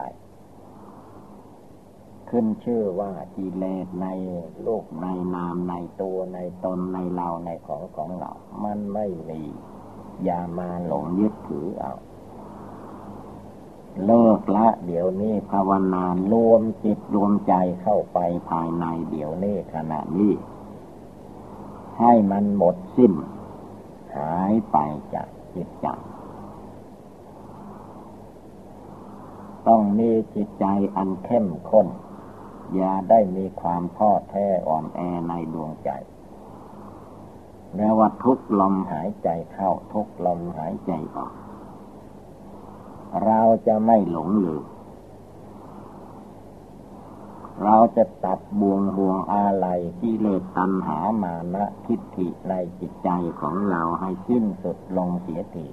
[2.30, 4.08] ขึ้นชื่อว่ากิเลสใน
[4.62, 8.32] โลกในนามในตัวในตนในเราในของของเรา
[8.64, 9.42] มันไม่มี
[10.24, 11.94] อย่ามาหลงยึดถือเอา
[14.06, 18.18] เลิกละเดี๋ยวนี้ภาวนารวมจิตรวมใจเข้าไป
[18.50, 20.34] ภายในเดี๋ยวนี้ขณะนี้
[22.00, 23.14] ให้มันหมดสิ้น
[24.16, 24.78] หายไป
[25.14, 25.88] จากจิตใจ
[29.68, 30.66] ต้องมีจิตใจ
[30.98, 31.88] อันเข้มข้น
[32.76, 35.90] อย่าได้มีความท้อแท้อ่อนแอในดวงใจ
[37.76, 41.34] แล้วว่าทุกลมหายใจเข้าทุกลมหายใจออก
[43.26, 44.64] เราจะไม่หลงลืม
[47.64, 49.68] เราจะตัดบ่วงห่วงอะไร
[50.00, 53.10] ที่เลตัณหามานะทิฏฐิในจิตใจ
[53.42, 55.68] ของเราให้สิ้นสุดลงเสียที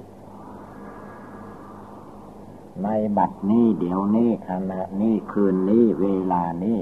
[2.84, 6.78] ในบัดนี้เดี๋ยวนี้ขณะนี้คืนนี้เวลานี้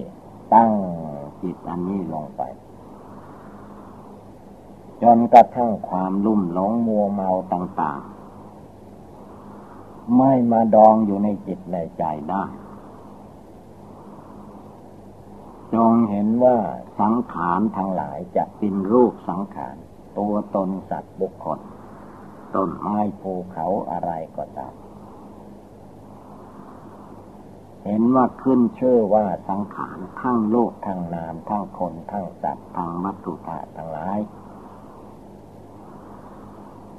[0.54, 0.72] ตั้ง
[1.42, 2.42] จิตอันนี้ลงไป
[5.02, 8.00] จนกระทั่งความลุ่มหลงมัวเมาต่าง
[9.26, 12.44] ๆ ไม่มาดองอยู่ในจิตในใจได้
[15.74, 16.56] จงเห็นว่า
[17.00, 19.76] สังขารทั้งหลายจะเป็นรูปสังขาร
[20.18, 21.60] ตัวตนสัตว์บุคคล
[22.54, 24.74] ต้นไม้ภูเขาอะไรก็ตาม
[27.84, 34.18] เห็นว่าขึ้นชื่อว่าสังขารทั้งโลกทั้งนามทั้งคนทั้งสัตว์ทั้งวัตถุธาตุทั้งหลาย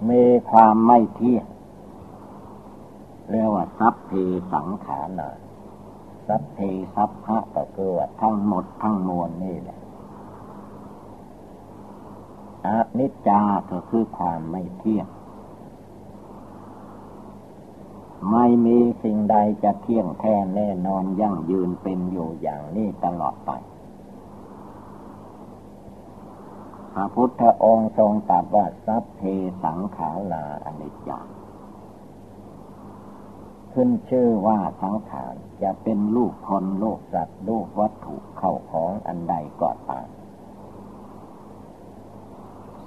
[0.10, 1.46] มีความไม่เที่ยง
[3.30, 4.12] เรียกว่าสัพเพ
[4.54, 5.30] สังขารา
[6.28, 6.60] สัพเพ
[6.96, 9.80] สัพพะก็คือว่าทั้งหมดทั้งมวลนี่แหละ
[12.66, 12.68] อ
[13.00, 13.42] นิจจา
[13.72, 15.08] ก็คือความไม่เที่ยง
[18.30, 23.52] ไม่มีสิ่งใดจะเที่ยงแท้แน่นอนยั่งยืนเป็นอยู่อย่างนี้ตลอดไป
[26.94, 29.22] พระพุทธองค์ทรงตรัสว่าสัพเพ
[29.64, 31.20] สังขาราอนิจจา
[33.74, 40.08] ขึ้นชื่อว่าสังขารจะเป็นลูกคนลูกสัตว์ลูกวัตถุเข้าของอันใดก็ตาม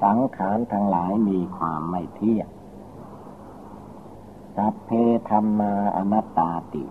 [0.03, 2.49] สังขารทั้งหลายมีความไม่เที่ยง
[4.57, 4.91] สัพเพ
[5.31, 6.85] ธรรมาอนัตตาติ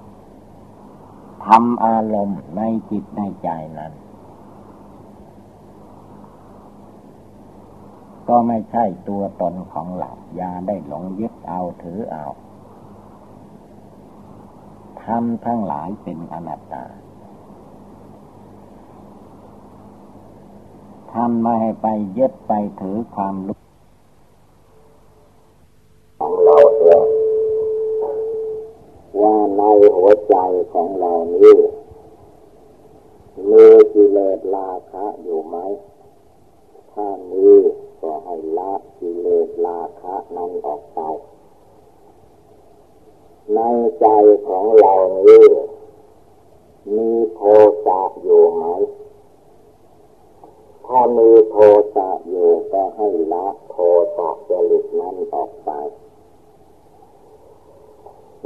[1.45, 3.93] ทำอารมณ์ในจิตในใจนั้น
[8.28, 12.26] ก็ไม่ใช่ตัวตนของเราอย่าได้หลงยึดเอาถือเอา
[15.04, 16.86] ทำทั้งหลายเป็นอนัตตา
[21.13, 23.60] ทำไม่ให้ไปยึดไปถือความรู้
[26.19, 27.06] ของเราเอง
[29.19, 29.53] ว่าใน
[29.96, 30.36] หัวใจ
[30.74, 31.58] ของเรานี้
[33.50, 35.58] มีกิเลสราคะอยู่ไหม
[36.94, 37.50] ถ้ามี
[38.02, 41.00] ก็ให้ละกิเลสราคะนั้นออกไป
[43.56, 43.60] ใน
[44.00, 44.06] ใจ
[44.48, 44.94] ของเรา
[45.28, 45.46] นี้
[46.96, 47.42] มีโท
[47.86, 48.64] สะอยู่ไหม
[50.86, 51.58] ถ้ามีโท
[51.96, 53.78] สะอยู่ก็ให้ละโท
[54.18, 55.70] สะจริตนั้นออกไป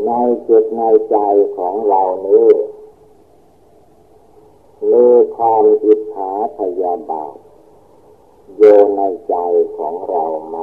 [0.06, 0.12] ใน
[0.48, 1.18] จิตในใจ
[1.58, 2.50] ของเรานี้
[4.92, 7.36] มีความอิจฉาพยาบาท
[8.56, 8.62] โย
[8.96, 9.36] ในใจ
[9.78, 10.58] ของเราไหม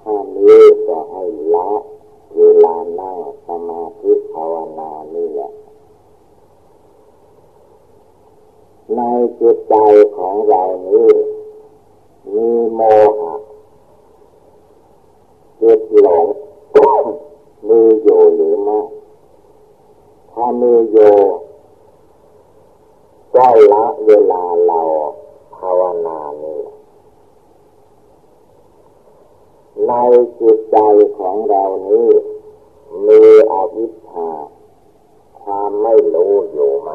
[0.00, 0.54] ถ้ามี
[0.86, 1.22] ก็ให้
[1.54, 1.70] ละ
[2.36, 3.12] เวลาหน้า
[3.46, 5.52] สมาธิภาวนานี่แหละ
[8.96, 9.00] ใน
[9.40, 9.74] จิตใจ
[10.16, 11.08] ของเรานี้
[12.34, 12.80] มีโม
[13.20, 13.34] หะ
[15.60, 16.26] จิตหลง
[17.68, 18.80] มีอยู่หรือไม่
[20.32, 21.14] ถ้ามีอยู่
[23.34, 24.80] ก็ละเวลาเรา
[25.56, 26.60] ภาวนานี่
[29.86, 29.92] ใน
[30.40, 30.76] จิตใจ
[31.18, 32.08] ของเรานี้
[33.06, 33.20] มี
[33.52, 34.30] อวิชชา
[35.40, 36.90] ความไม่รู้อยู่ไหม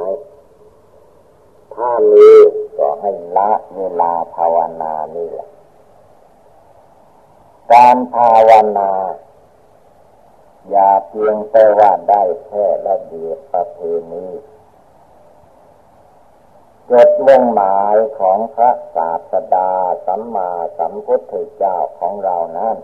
[1.74, 2.30] ถ้ามี
[2.78, 5.49] ก็ให้ละเวลาภาวนานี่แหละ
[7.72, 8.89] การภาวนา
[10.70, 13.80] อย่าเพียงแต่ว่าได้แค่ระเบียบประเพ
[14.12, 14.28] ณี
[16.91, 19.72] จดมุ่งหมายของพระศาสดา
[20.05, 22.78] สัมมาสัมพุทธเจ้าของเรานั้น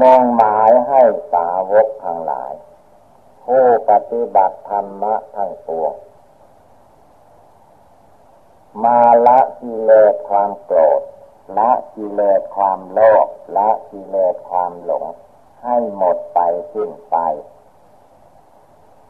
[0.00, 1.02] มุ่งหมายให้
[1.32, 2.52] สาวกทั้งหลาย
[3.44, 5.94] ผู้ปฏิบัติธรรมะทั้งปวง
[8.84, 11.02] มาละกิเลสความโกรธ
[11.58, 15.06] ละกิเลสความโลภละกิเลสความหลง
[15.64, 16.38] ให้หมดไป
[16.72, 17.16] สิ้นไป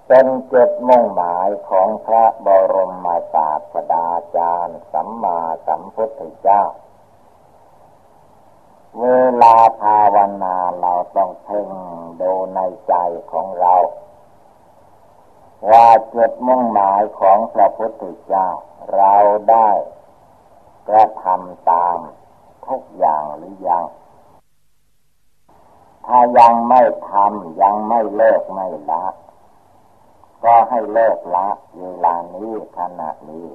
[0.06, 6.62] เป็นจุดมุ่งหมายของพระบรมศาสดาจารย์สัมมาสัมพุทธเจ้า
[9.00, 9.06] เว
[9.42, 11.68] ลาภาวนาเราต้องเพ่ง
[12.20, 12.94] ดูในใจ
[13.32, 13.74] ของเรา
[15.70, 18.48] ว่าจุดมุ่งหมายของพระพุทธเจ้า
[18.94, 19.14] เรา
[19.50, 19.70] ได้
[20.88, 21.98] กระทำตาม
[22.66, 23.84] ทุกอย่างหรือยัง
[26.06, 29.04] ถ้ายังไม่ทำยังไม่เลิกไม่ละ
[30.44, 31.48] ก็ให้เลิกละ
[31.78, 33.48] เวลานี้ขณะนี้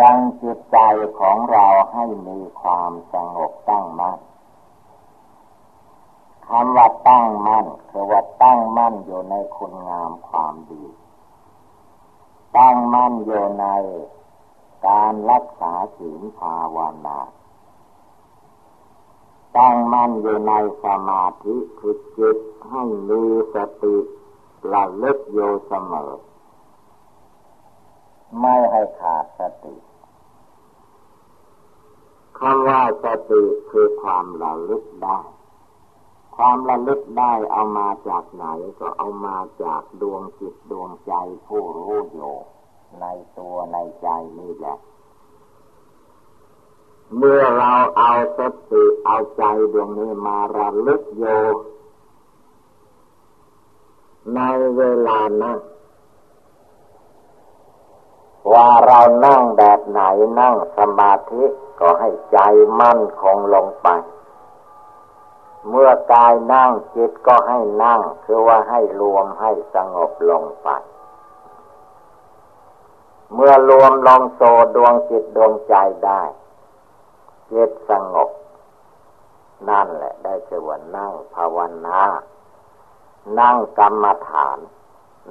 [0.00, 0.78] ยังจิตใจ
[1.20, 4.18] ของเราให้มีความสงบตั้งมั่น
[6.46, 10.84] คำว่าตั้งมั่นคือว่าตั้งมั่นอยู่ในคุณงามความดี
[12.56, 13.66] ตั้งมั่นอยู่ใน
[14.88, 17.18] การรักษาศีลภาวนา
[19.56, 20.52] ตั้งมั่นอยู่ใน
[20.84, 22.38] สมาธิคือจิต
[22.70, 23.22] ให้มี
[23.54, 23.96] สติ
[24.72, 26.12] ระลึกโยเสมอ
[28.40, 29.74] ไม่ให้ขาดสติ
[32.38, 35.18] คำว่าสติคือความระลึกได้
[36.36, 38.44] ความระลึกได้เอามาจากไหน
[38.80, 41.12] ก็เอามาจากดวงจิตดวงใจ
[41.46, 42.34] ผู้รู้อยู่
[43.00, 43.06] ใน
[43.38, 44.76] ตัวในใจนี่แหละ
[47.16, 48.40] เมื่อเราเอาส
[48.70, 49.42] ติเอาใจ
[49.72, 51.24] ดวงนี้มาระลึกโย
[54.34, 54.40] ใน
[54.76, 55.58] เวลานั่ง
[58.52, 60.00] ว่าเรานั่งแบบไหน
[60.40, 61.44] นั่งสมาธิ
[61.80, 62.38] ก็ให้ใจ
[62.80, 63.88] มั่นคงลงไป
[65.68, 70.68] เมื่อกายนั่งจิตก็ให้นั่ง คือว่าให้รวมให้สงบลงไป
[73.34, 74.40] เมื่อรวมลงโซ
[74.76, 75.74] ดวงจิตดวงใจ
[76.06, 76.22] ได้
[77.52, 78.30] จิตสงบ
[79.68, 82.00] นั่นแหละ ได้ชื่อว่านั่งภาวนา
[83.38, 84.58] นั่งกรรมฐาน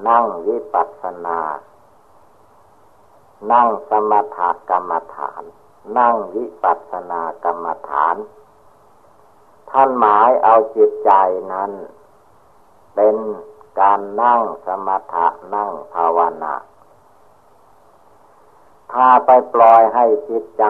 [0.08, 1.40] นั่งวิปัสสนา
[3.52, 4.38] นั่งสมถ
[4.70, 5.44] กรรมฐาน
[5.98, 8.16] นั่งวิปัสสนากรรมฐาน
[9.70, 11.12] ท่านหมายเอาจิตใจ
[11.54, 11.72] นั้น
[12.96, 13.16] เป็น
[13.80, 16.54] การนั่งสมถะนั่งภาวนา
[18.92, 20.66] ถ้าไปปล่อยให้จิตใจ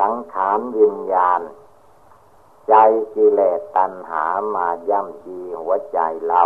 [0.00, 1.40] สังขารวิญญาณ
[2.68, 2.74] ใจ
[3.14, 6.42] กิเลสตัณหามาย่ำยีหัวใจเรา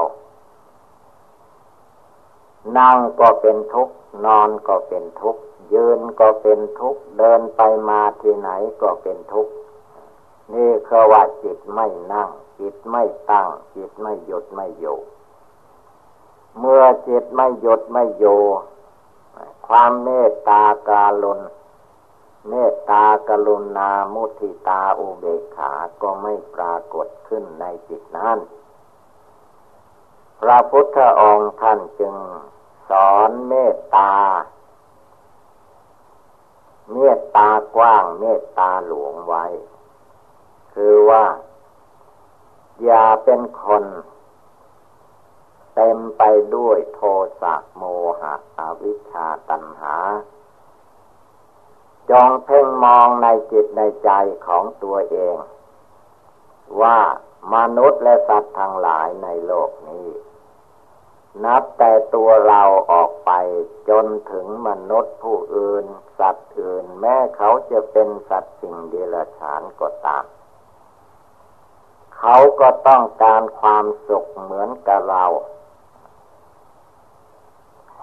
[2.79, 3.95] นั่งก็เป็นทุกข์
[4.25, 5.43] นอนก็เป็นทุกข์
[5.73, 8.51] ยืนก็เป็นทุกข์เดินไปมาที่ไหน
[8.83, 9.53] ก็เป็นทุกข์
[10.55, 14.99] นี่คือว่าจิตไม่นั่ง จิตไม่ตั้ง จิตไม่หยุดไม่อยู่
[16.59, 18.41] เมื่อจิตไม่หยุดไม่อยู่
[19.67, 21.41] ความเมตตาการุณ
[22.49, 25.73] เมตตากรุณามุทิตาอุเบกขา
[26.03, 28.39] ก็ไม่ปรากฏขึ้นในจิตนั้น
[30.41, 32.15] พระพุทธองค์ท่านจึง
[32.91, 34.13] สอนเมตตา
[36.93, 39.45] เมตตากว้างเมตตาหลวงไว้
[40.75, 41.25] คือว่า
[42.85, 43.85] อย่าเป็นคน
[45.75, 46.23] เต็มไป
[46.55, 47.01] ด้วยโท
[47.41, 47.83] สะโม
[48.21, 49.97] หะอวิชชาตัณหา
[52.11, 54.11] จองเพ่งมองในจิตในใจ
[54.47, 55.37] ของตัวเอง
[56.81, 56.99] ว่า
[57.55, 60.09] มนุษย์และสัตว์ทั้งหลายในโลกนี้
[61.45, 62.63] นับแต่ตัวเรา
[62.93, 63.31] ออกไป
[63.89, 65.85] จนถึงมนุษย์ผู้อื่น
[66.19, 70.25] สัตว์อื่นแม้เขาจะเป็นสัตว์สิ่งเดรัจฉานก็ตาม
[72.19, 75.25] เขาก็ต้องการความสุขเหมือนกับเรา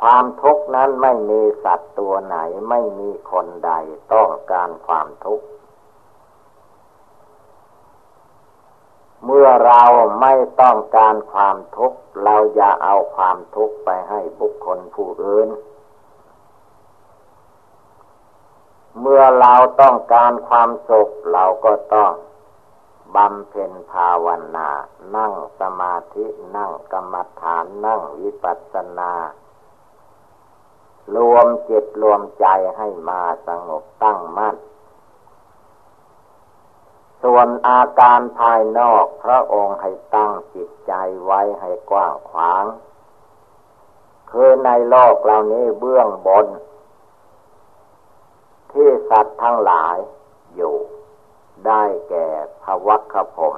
[0.02, 2.38] ความทุกข์นั้นไม่มีสัตว์ตัวไหน
[2.70, 3.72] ไม่มีคนใด
[4.14, 5.46] ต้องการความทุกข์
[9.26, 9.84] เมื่อเรา
[10.22, 15.50] ไม่ต้องการความทุกข์ เราอย่าเอาความทุกข์ไปให้บุคคลผู้อื่น
[19.00, 22.12] เมื่อเราต้องการความสุขเราก็ต้อง
[23.16, 24.70] บำเพ็ญภาวนา
[25.16, 26.26] นั่งสมาธิ
[26.56, 29.12] นั่งกรรมฐาน นั่งวิปัสสนา
[31.16, 32.46] รวมจิตรวมใจ
[32.78, 34.56] ให้มาสงบตั้งมั่น
[37.24, 40.94] ส่วนอาการภายนอกพระองค์ให้ตั้งจิตใจ
[41.26, 42.66] ไว้ให้กว้างขวาง
[44.32, 46.48] คือในโลกเหล่านี้เบื้องบน
[48.72, 49.98] ที่สัตว์ทั้งหลาย
[50.56, 50.76] อยู่
[51.66, 52.28] ได้แก่
[52.64, 53.56] ภวัคพรม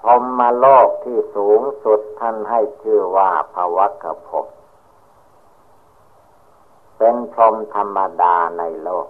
[0.00, 4.28] พรมมาโลกที่สูงสุดท่านให้ชื่อว่าภวัคพ
[6.96, 9.08] เป็นพรมธรรมดาในโลก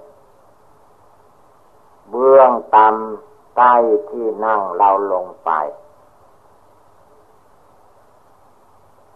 [2.11, 3.74] เบื้องต่ำใต้
[4.11, 5.51] ที่นั่งเราลงไป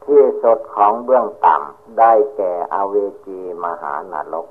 [0.04, 2.94] ที่สุดของเบื้องต่ำได้แก่อเว
[3.26, 4.48] จีมหานรก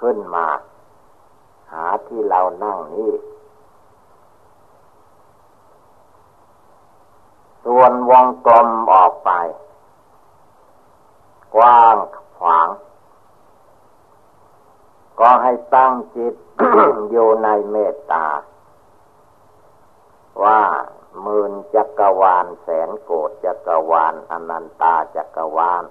[0.00, 0.46] ขึ้นมา
[1.72, 3.12] หาที่เรานั่งนี้
[7.70, 9.30] ส่วนวงกลมออกไป
[11.54, 11.96] กว้าง
[12.38, 12.68] ขวาง
[15.20, 16.34] ก็ให้ตั้งจิต
[17.10, 18.26] อยู่ในเมตตา
[20.42, 20.60] ว่า
[21.22, 25.84] หมื่นจักรวาลแสนโกดจักรวาลอนันตาจักรวาล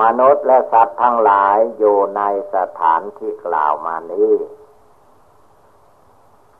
[0.00, 2.22] มนุษย์และสัตว์ทั้งหลายอยู่ใน
[2.54, 4.32] สถานที่กล่าวมานี้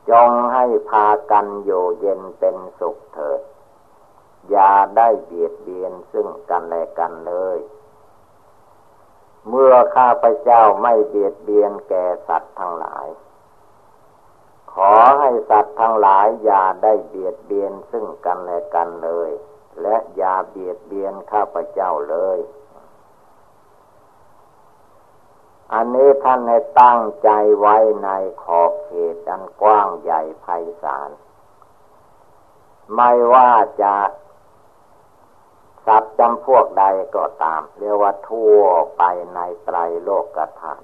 [0.09, 3.41] จงให้พากันอยู่เย็นเป็นสุขเถิด
[4.49, 7.57] อย่าได้เบียดเบียนซึ่งกันและกันเลย
[9.49, 13.07] เมื่อข้าพเจ้าไม่เบียดเบียนแก่สัตว์ทั้งหลาย
[14.73, 19.31] ขอให้สัตว์ทั้งหลายอย่าได้เบียดเบียนซึ่งกันและกันเลย
[19.81, 22.37] และอย่าเบียดเบียนข้าพเจ้าเลย
[25.73, 28.09] อันนี้ท่านให้ตั้งใจไว้ใน
[28.43, 30.45] ขอบเขตอันกว้างใหญ่ไพ
[30.83, 31.09] ศาล
[32.95, 33.51] ไม่ว่า
[33.81, 33.95] จะ
[35.85, 38.59] สัตว์จำพวกใดก็ตาม เรียกว่าทั่ว
[38.97, 39.03] ไป
[39.35, 40.81] ในไตรโลกกฐาน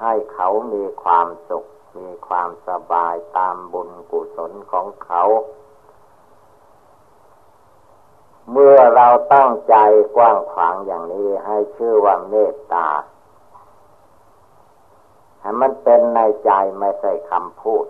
[0.00, 1.64] ให้เขามีความสุข
[1.98, 5.22] มีความสบายตามบุญกุศลของเขา
[8.50, 9.76] เมื่อเราตั้งใจ
[10.16, 12.88] กว้างขวางอย่างนี้ให้ชื่อว่าเมตตา
[15.44, 17.86] ให้มันเป็นในใจไม่ใช่คำพูด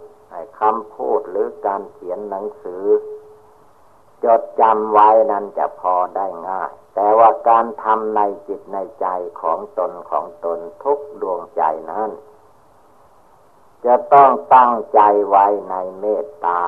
[0.60, 2.84] คำพูดหรือการเขียนหนังสือ
[4.24, 9.06] จดจำไว้นั้นจะพอได้ง่าย แต่ว่าการทำในจิตในใจ
[9.40, 12.10] ของตนของตนทุกดวงใจนั้น
[13.84, 16.60] จะต้องตั้งใจไว้ในเมตตา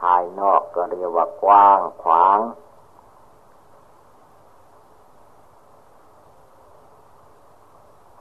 [0.00, 2.38] ภายนอกก็เรียกว่ากว้างขวาง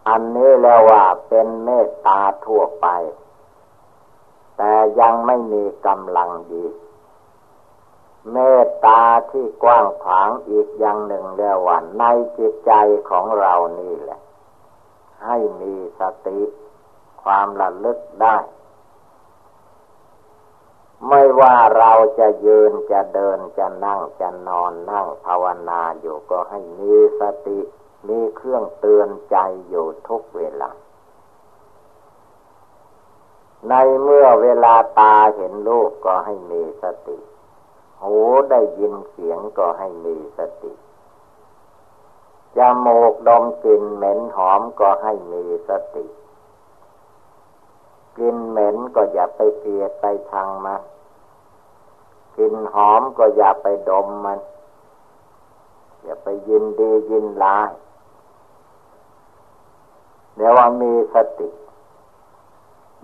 [0.08, 2.88] อันนี้แล้วว่าเป็นเมตตาทั่วไป
[4.58, 6.66] แต่ยังไม่มีกำลังดี
[8.32, 9.02] เมตตา
[9.32, 12.04] ที่กว้างขวางอีกอย่างหนึ่งแล้วว่าใน
[12.38, 12.72] จิตใจ
[13.10, 14.20] ของเรานี่แหละ
[15.26, 16.40] ให้มีสติ
[17.24, 18.38] ความระลึกได้
[21.08, 27.60] ไม่ว่าเราจะยืนจะเดินจะนั่งจะนอนนั่งภาวนาอยู่ก็ให้มีสติ
[28.10, 29.38] มีเครื่องเตือนใจ
[29.70, 30.72] อยู่ทุกเวลา
[33.70, 37.18] ในเมื่อเวลาตาเห็นรูปก็ให้มีสติ
[38.04, 38.18] หู
[38.52, 40.74] ได้ยินเสียงก็ให้มีสติ
[42.58, 46.06] จมูกดมกลิ่นเหม็นหอมก็ให้มีสติ
[48.18, 50.82] กลิ่นเหม็นก็อย่าไปเกลียดไปชังมัน
[52.36, 54.40] กลิ่นหอมก็อย่าไปดมมัน
[56.04, 57.72] อย่าไปยินดียินร้าย
[60.36, 61.50] เดี๋ยวว่ามีสติ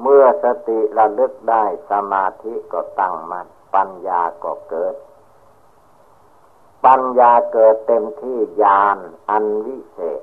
[0.01, 4.95] เมื่อสติระลึกได้สมาธิก็ตั้งมัน่นปัญญาก็เกิด
[6.85, 8.97] ปัญญาเกิดเต็มที่ญาณ
[9.29, 10.21] อันวิเศษ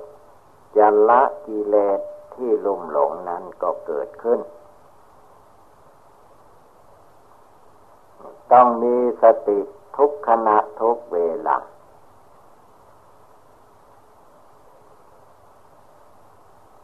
[0.77, 1.99] จะละกิเลส
[2.35, 4.39] ที่ลุ่มหลงนั้นก็เกิดขึ้น
[8.51, 9.59] ต้องมีสติ
[9.97, 11.57] ทุกขณะทุกเวลา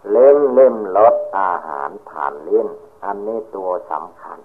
[0.09, 2.67] เล่มเล่มลดอาหารผ่านลิ้น
[3.03, 4.39] อันนี้ตัวสำคัญ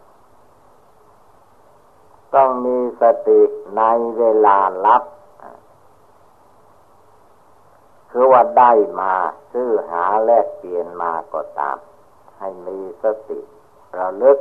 [2.34, 3.40] ต้องมีสติ
[3.76, 3.82] ใน
[4.18, 5.02] เวลารับ
[8.10, 9.12] คือว่าได้มา
[9.52, 11.78] ซื้อหาแลกเปลี่ยนมาก็ตาม
[12.38, 13.40] ให้มีสติ
[13.98, 14.38] ระลึก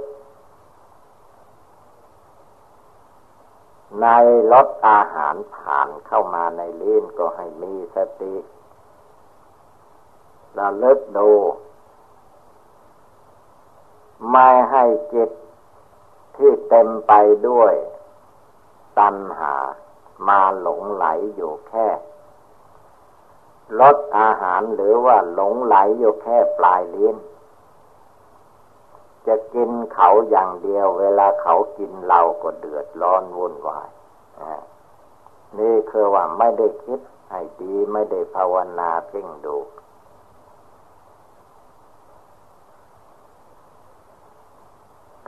[4.02, 4.08] ใน
[4.52, 8.34] รสอาหารผ่านเข้ามาในลิ้นก็ให้มีสติ
[10.58, 11.32] ระลึกดู
[14.32, 14.84] ไม่ให้
[15.14, 15.30] จิต
[16.38, 17.14] ที่เต็มไป
[17.48, 17.74] ด้วย
[19.00, 19.56] ตัณหา
[20.28, 21.88] มาหลงไหลอยู่แค่
[23.80, 27.18] ลดอาหารหรือว่าหลงไหลอยู่แค่ปลายลิ้น
[29.28, 33.90] จะกินเขาอย่างเดียว เวลาเขากินเราก็เดือดร้อนวุ่นวาย
[35.60, 39.58] นี่คือว่าไม่ได้คิดให้ดีไม่ได้ภาวนาเพ่งดู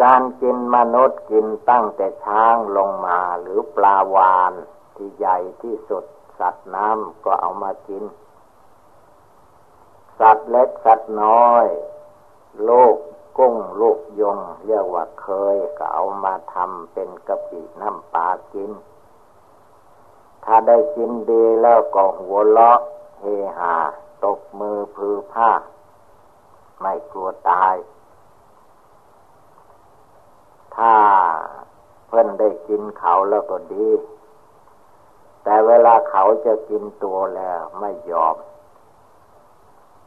[0.03, 4.53] การกินมนุษย์กินตั้งแต่ช้างลงมาหรือปลาวาน
[4.95, 6.03] ที่ใหญ่ที่สุด
[6.39, 8.03] สัตว์น้ำก็เอามากิน
[10.19, 11.65] สัตว์เล็กสัตว์น้อย
[12.63, 12.95] โลก
[13.37, 18.71] กุ้งลูกยงเรียกว่าเคยก็เอามาทำเป็นกะปิน้ำปลากิน
[20.45, 22.79] ถ้าได้กินดีแล้วก็หัวเราะ
[23.21, 23.25] เฮ
[23.57, 23.75] ฮา
[24.23, 25.51] ตบมือพือผ้า
[26.81, 27.75] ไม่กลัวตาย
[30.81, 30.97] ถ้า
[32.07, 33.87] เพื่อนได้กินเขาแล้วก็ดี
[35.43, 38.35] แต่เวลาเขาจะกินตัวแล้วไม่ยอม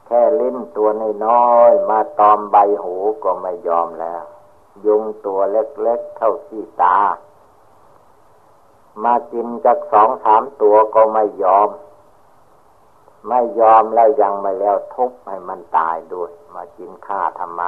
[0.06, 0.88] แค่ลิ้นตัว
[1.26, 4.22] น้อยๆมาตอมใบหูก็ไม่ยอมแล้ว
[4.84, 6.98] ยุงตัวเล็กๆเท่าที่ตา
[9.04, 11.68] มากินจากสองสามตัวก็ไม่ยอม
[13.28, 17.64] ไม่ยอมแล้วยังไม่แล้วทุบให้มันตายด้วย มากินข้าทำไม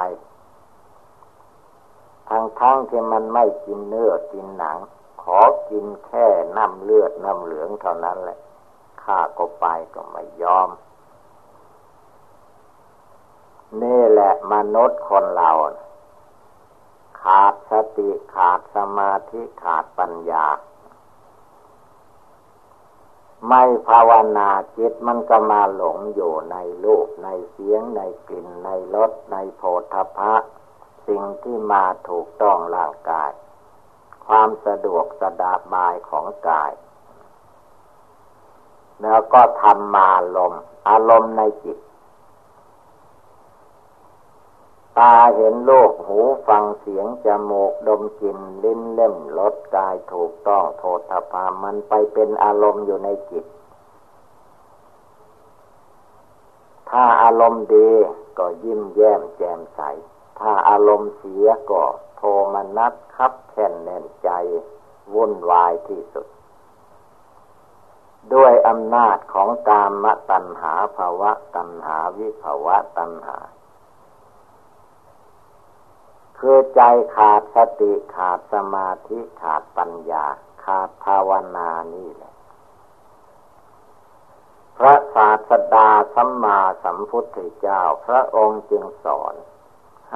[2.28, 4.78] ทั้งทั้งที่มันไม่กินเนื้อกินหนัง
[5.22, 5.38] ขอ
[5.70, 8.38] กินแค่น้ำเลือดน้ำเหลืองเท่านั้นแหละ
[9.02, 10.70] ข้าก็ไปก็ไม่ยอม
[13.82, 15.50] นี่แหละมนุษย์คนเรา
[17.20, 20.46] ขาดสติขาดสมาธิขาดปัญญา
[23.48, 29.62] ไม่ภาวนาจิตมันก็มาหลงอยู่ในรูปในเสียงในกลิ่นในรสในโพ
[29.92, 30.34] ธพะ
[31.06, 33.30] สิ่งที่มาถูกต้องร่างกาย
[34.26, 36.72] ความสะดวกสดาบายของกาย
[39.02, 40.52] แล้วก็ทำมาลม
[40.88, 41.78] อารมณ์ในจิต
[44.98, 53.44] ตาเห็นโลกหูฟังเสียงจมูกดมกลิ่นลิ้นเล่มรสกายถูกต้องโทษพามันไปเป็นอารมณ์อยู่ในจิต
[56.90, 57.88] ถ้าอารมณ์ดี
[58.38, 59.80] ก็ยิ้มแย้มแจ่มใส
[60.38, 61.84] ถ้าอารมณ์เสียก็
[62.16, 62.22] โท
[62.54, 64.30] มนัสคับแค่นแน่นใจ
[65.14, 66.26] วุ่นวายที่สุด
[68.34, 73.38] ด้วยอำนาจของกามตัณหาภาวะตัณหาวิภาวะตัณหา
[76.38, 76.82] คือใจ
[77.16, 80.24] ขาดสติขาดสมาธิขาดปัญญา
[80.64, 82.34] ขาดภาวนานี่แหละ
[84.76, 89.34] พระศาสดาสัมมาสัมพุทธเจ้า พระองค์จึงสอน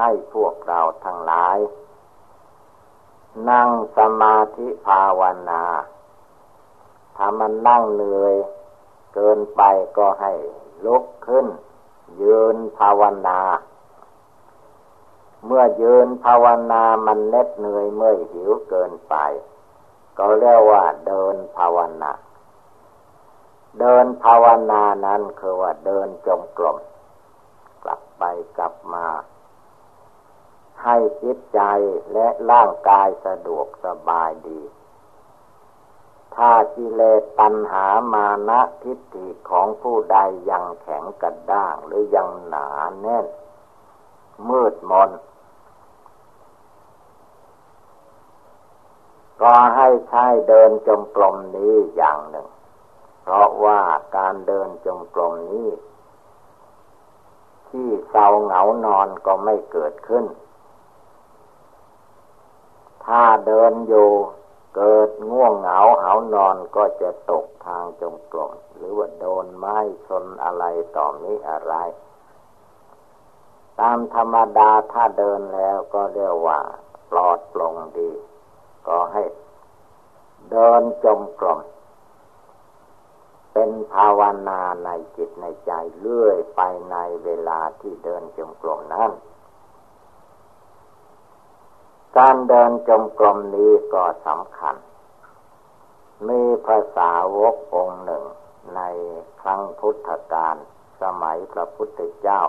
[0.00, 1.58] ให้พวกเราทั้งหลาย
[3.50, 5.62] นั่งสมาธิภาวนา
[7.16, 8.34] ถ้ามันนั่งเหนื่อย
[9.14, 9.62] เกินไป
[9.98, 10.32] ก็ให้
[10.84, 11.46] ลุกขึ้น
[12.22, 13.40] ยืนภาวนา
[15.44, 19.14] เมื่อยืนภาวนามันเน็ดเหนื่อยเมื่อยหิวเกินไป
[20.16, 22.12] ก็เรียกว่าเดินภาวนา
[23.80, 26.78] เดินภาวนานั้นคือว่าเดินจมกลม
[27.82, 28.22] กลับไป
[28.56, 29.06] กลับมา
[30.82, 31.60] ให้จิตใจ
[32.12, 34.60] และร่างกายสะดวกสบายดี
[36.36, 40.18] ถ้ากิเลสตัณหามานะทิฏฐิของผู้ใด
[40.50, 42.66] ยังแข็งกระด้างหรือยังหนา
[43.00, 43.26] แน่น
[44.48, 45.10] มืดมน
[49.42, 52.48] ก็ให้ใช้เดินจงกรมนี้อย่างหนึ่ง
[53.22, 53.80] เพราะว่า
[54.16, 55.68] การเดินจงกรมนี้
[57.68, 60.24] ที่เศร้าเหงานอนก็ไม่เกิดขึ้น
[63.14, 64.10] ถ้าเดินอยู่
[64.76, 70.64] เกิดง่วงเหงาเหานอนก็จะตกทางจงกรมหรือว่าโดนไม้ชนอะไร
[70.96, 71.74] ต่อนี้อะไร
[73.80, 76.58] ตามธรรมดาถ้าเดินแล้วก็เรียกว่า
[77.10, 78.10] ปลอดปลงดี
[78.88, 79.22] ก็ให้
[80.50, 81.60] เดินจงกรม
[83.52, 89.10] เป็นภาวนาในจิตในใจเลื่อยไปในเวลาที่เดินจงกรมนั้น
[92.18, 94.76] การเดินจมกรมนี้ก็สำคัญ
[96.28, 98.24] มีภาษาวกองหนึ่ง
[98.76, 98.80] ใน
[99.40, 100.56] ครั้งพุทธกาล
[101.02, 102.42] สมัยพระพุทธเจ้า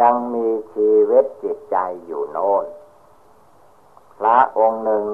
[0.00, 2.64] ยังมีชีวิตจิตใจอยู่โน้น
[4.18, 5.04] พระองค์หนึ่ง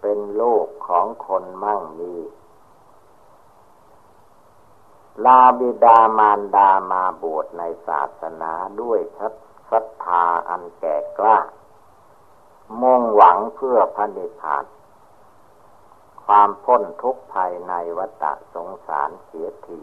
[0.00, 2.14] เป็นลูกของคนมั่งมี
[5.24, 9.00] ลาบิดามารดามาบวชในศาสนาด้วย
[9.70, 11.38] ศรัทธาอันแก่กล้า
[12.80, 14.64] มุ่งหวังเพื่อพระนิพพาน
[16.24, 19.80] ความพ้นทุกข์ภายในวัฏสงสารเสียที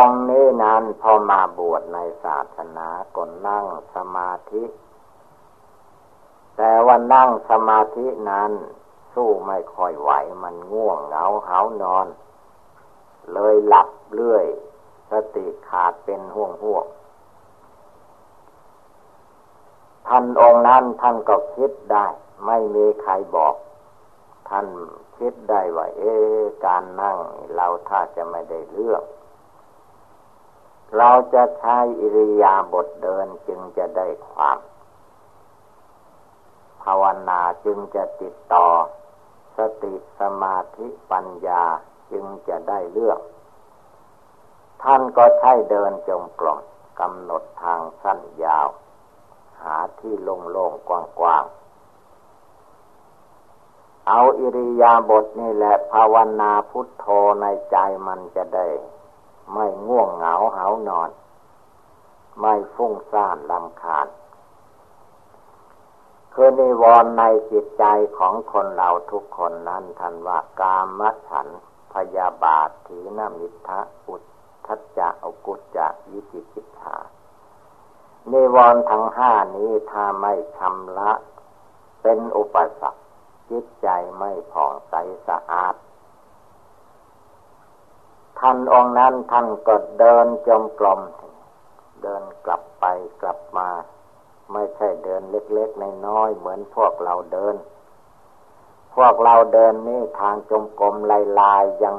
[0.00, 4.64] องนี้นั้นพอมาบวชในศาสนาก็นั่งสมาธิ
[6.56, 8.52] แต่ว่านั่งสมาธินั้น
[9.14, 10.10] สู้ไม่ค่อยไหว
[10.42, 12.06] มันง่วงเหงาเหานอน
[13.32, 14.46] เลยหลับเรื่อย
[15.10, 16.86] สติขาดเป็นห่วงห่วง
[20.08, 22.06] ท่านองค์นั้นท่านก็คิดได้
[22.46, 23.54] ไม่มีใครบอก
[24.48, 24.66] ท่าน
[25.16, 26.14] คิดได้ว่า เอ๊
[26.66, 27.18] การนั่ง
[27.54, 29.04] เราถ้าจะไม่ได้เลือก
[30.96, 34.58] เราจะใช้อิริยาบถเดินจึงจะได้ความ
[36.82, 38.66] ภาวนาจึงจะติดต่อ
[39.56, 41.62] สติสมาธิปัญญา
[42.12, 43.20] จึงจะได้เลือก
[44.82, 46.60] ท่านก็ใช้เดินจงกรม
[47.00, 48.68] กำหนดทางสั้นยาว
[49.64, 50.90] หาที่โล่งๆก
[51.22, 51.60] ว้างๆ
[54.08, 57.06] เอาอิริยาบถนี่แหละภาวนาพุทโธ
[57.40, 58.66] ในใจมันจะได้
[59.52, 61.10] ไม่ง่วงเหงาเหานอน
[62.40, 64.06] ไม่ฟุ้งซ่านลำคาญ
[66.32, 67.84] คือนิวรณ์ในจิตใจ
[68.18, 71.48] ของคนเราทุกคนนั้นทันว่ากามฉัน
[71.92, 74.22] พยาบาทถีนมิทะอุท
[74.66, 76.96] ธัจจะอกุจจะยิจิจิตชา
[78.32, 81.12] นิวรณ์ทั้งห้านี้ถ้าไม่ชำระ
[82.02, 83.00] เป็นอุปสรรค
[83.50, 84.94] จิตใจไม่ผ่องใส
[85.28, 85.74] สะอาด
[88.38, 91.00] ท่านองค์นั้นท่านก็เดินจมกลม
[92.02, 92.84] เดินกลับไป
[93.22, 93.68] กลับมา
[94.52, 97.56] ไม่ใช่เดินเล็กๆในน้อยเหมือนพวกเราเดิน
[98.94, 101.96] พวกเราเดินนี่ทางจมกลมลายลายยัง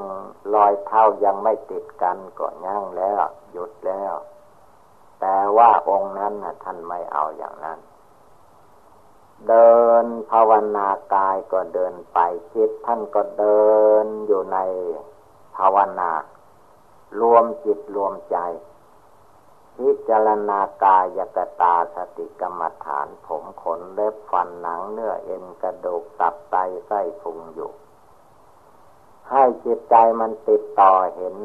[0.53, 4.13] ลอยเท้ายังไม่ติดกันก็ยั่งแล้ว หยุดแล้ว
[5.21, 7.79] แต่ว่าองค์นั้นท่านไม่เอาอย่างนั้น
[9.47, 12.19] เดินภาวนากายก็เดินไป
[12.55, 13.65] จิตท่านก็เดิ
[14.03, 14.57] นอยู่ใน
[15.57, 16.11] ภาวนา
[17.21, 18.37] รวมจิตรวมใจ
[19.77, 26.55] พิจารณากายกตาสติกรรมฐานผมขนเล็บฟันหนังเนื้อเอ็นกระดูกตับไต
[26.87, 27.71] ไส้พุงอยู่
[29.29, 31.35] ให้จิตใจมันติดต่อเห็น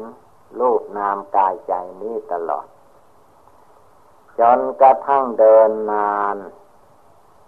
[0.59, 2.67] รูปนามกายใจนี้ตลอด
[4.39, 6.37] จนกระทั่งเดินนาน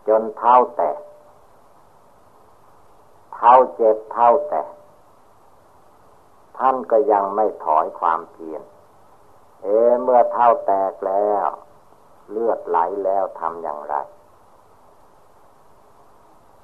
[0.08, 1.00] จนเท้าแตก
[3.34, 4.70] เท้าเจ็บเท้าแตก
[6.58, 8.62] ท่านก็ยังไม่ถอยความเพียร
[9.62, 9.68] เอ
[10.02, 11.48] เมื่อเท้าแตกแล้ว
[12.32, 13.96] เลือดไหลแล้วทำอย่างไร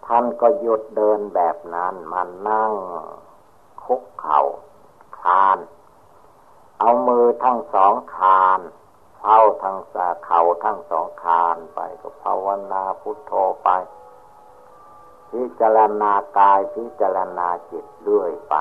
[0.05, 2.73] ท่านก็หยุดเดินแบบนั้นมันนั่ง
[3.83, 4.41] คุกเขา่า
[5.19, 5.57] คาน
[6.79, 8.59] เอามือทั้งสองคาน
[9.27, 13.69] เท้าทั้งสาเข่าทั้งสองคานไปก็ภาวนาพุทโธไป
[15.31, 18.55] พิจารณากายพิจารณาจิตเรื่อยไป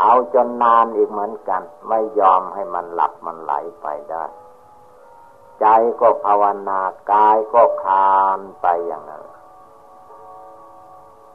[0.00, 3.52] เอาจนนานอีกเหมือนกัน ไม่ยอมให้มันหลับมันไหล
[3.82, 4.24] ไปได้
[5.60, 5.66] ใจ
[6.00, 6.80] ก็ภาวนา
[7.12, 9.24] กายก็คานไปอย่างนั้น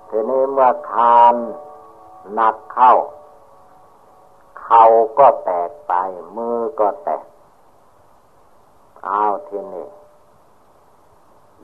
[0.10, 1.36] ทีนี้เมื่อคาน
[2.34, 2.94] หนักเข้า
[4.66, 4.86] เขา
[5.20, 5.93] ก็แตกไป
[6.36, 7.26] มือก็แตก
[9.07, 9.88] อ้าวทีนี้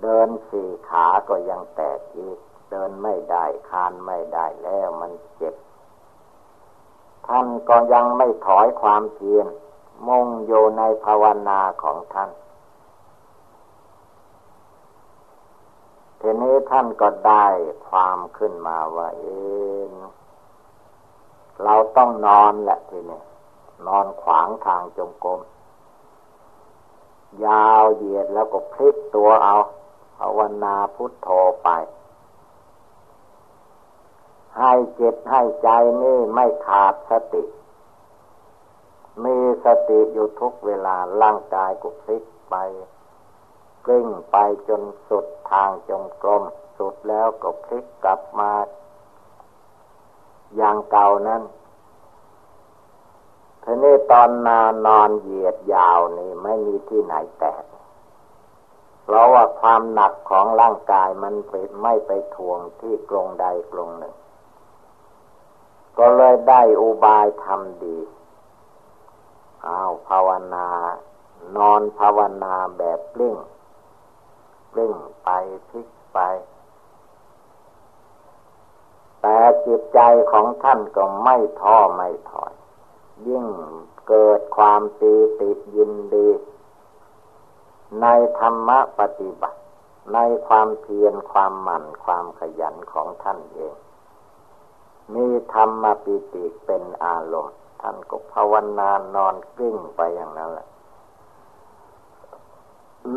[0.01, 2.39] เดินสี่ขาก็ยังแตกอีก
[2.71, 5.55] เดินไม่ได้คานไม่ได้แล้วมันเจ็บ
[7.27, 9.47] ท่านก็ยังไม่ถอยความเพียร
[10.07, 12.29] มุ่งอยู่ในภาวนาของท่าน
[16.19, 17.45] ทีนี้ท่านก็ได้
[17.89, 19.27] ความขึ้นมาว่าเอ
[19.87, 19.89] ง
[21.63, 23.21] เราต้องนอนแหละทีนี้
[23.87, 25.39] นอนขวางทางจงกรม
[27.45, 29.55] ยาวเหยียดแล้วก็พลิกตัวเอา
[30.17, 31.29] ภาวนาพุทโธ
[31.63, 31.69] ไป
[34.57, 35.69] ให้จิตให้ใจ
[36.03, 37.43] นี่ไม่ขาดสติ
[39.23, 42.55] มีสติอยู่ทุกเวลาร่างกายก็พลิกไป
[43.85, 44.37] กลิ้งไป
[44.67, 46.43] จนสุดทางจงกรม
[46.77, 48.51] สุดแล้วก็พลิกกลับมา
[50.55, 51.41] อย่างเก่านั้น
[53.63, 57.63] ทีนี้ตอนนานนอนเหยียดยาวนี่ไม่มีที่ไหนแตก
[59.03, 61.33] เพราะว่าความหนักของร่างกายมัน
[61.83, 64.15] ไม่ไปทวงที่กรงใดกรงหนึ่ง
[65.97, 67.97] ก็เลยได้อุบายทำดี
[69.67, 70.67] อ้าวภาวนา
[71.57, 73.35] นอนภาวนาแบบปลิ้ง
[74.71, 74.93] ปลิ้ง
[75.23, 75.29] ไป
[75.69, 76.19] พลิกไป
[79.21, 79.99] แต่จิตใจ
[80.31, 82.53] ของท่านก็ไม่ท้อไม่ถอย
[83.27, 83.45] ยิ่ง
[84.07, 86.29] เกิดความปีติยินดี
[88.01, 88.05] ใน
[88.39, 89.59] ธรรมะปฏิบัติ
[90.13, 90.17] ใน
[90.47, 93.75] ความเพียรความหมั่นความขยันของท่านเอง
[95.13, 100.67] มีธรรมปิติเป็นอารมณ์ ท่านก็ภาวนานอนกลิ้งไปอย่างนั้นแหละ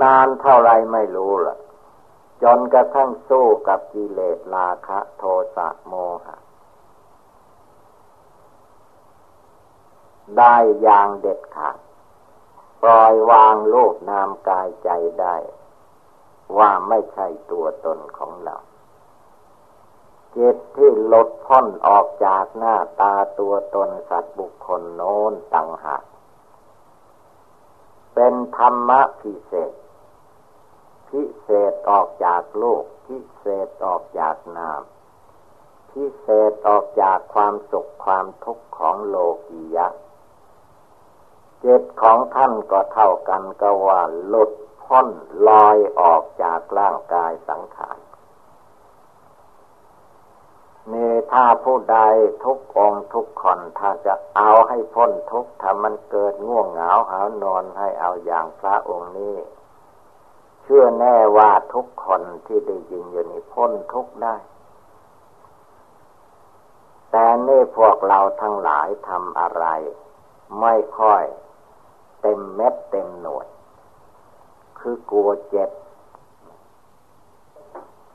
[0.03, 1.57] นานเท่าไรไม่รู้ล่ะ
[2.45, 5.25] จนกระทั่งสู้กับกิเลสราคะโท
[5.57, 6.37] สะโมหะ
[10.39, 11.79] ได้อย่างเด็ดขาด
[12.83, 14.89] ปล่อยวางโลกนามกายใจ
[15.21, 15.37] ได้
[16.59, 18.57] ว่าไม่ใช่ตัวตนของเรา
[20.37, 26.05] จิตที่ลดพ้นออกจากหน้าตาตัวตนสัตว์บุคคลโน้นต่างหาก
[28.15, 29.73] เป็นธรรมะพิเศษ
[31.19, 34.83] พิเศษออกจากโลก พิเศษออกจากนาม
[35.91, 39.17] พิเศษออกจากความสุขความทุกข์ของโล
[39.49, 39.89] กียะ
[41.61, 44.53] เจิตของท่านก็เท่ากันก็ว่าหลุด
[44.85, 45.09] พ้น
[45.49, 47.99] ลอยออกจากร่างกายสังขาร
[50.89, 50.95] เน
[51.33, 51.99] ถ้าผู้ใด
[52.45, 59.37] ทุกองทุกคนถ้าจะเอาให้พ้นทุกถ้ามันเกิดง่วงเหงาหานอนให้เอาอย่างพระองค์นี้
[60.67, 64.37] เชื่อแน่ว่าทุกคนที่ได้ยินอยู่นี้พ้นทุกได้
[67.11, 69.67] แต่นี่พวกเราทั้งหลายทำอะไร
[70.61, 71.23] ไม่ค่อย
[72.23, 73.47] เต็มเม็ดเต็มหน่วย
[74.79, 75.71] คือกลัวเจ็บ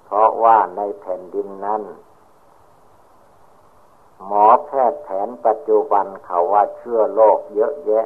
[0.06, 1.84] เพราะว่าในแผ่นดินนั้น
[4.26, 8.06] หมอแพทย์แผนปัจจุบันเขาว่าเชื่อโรคเยอะแยะ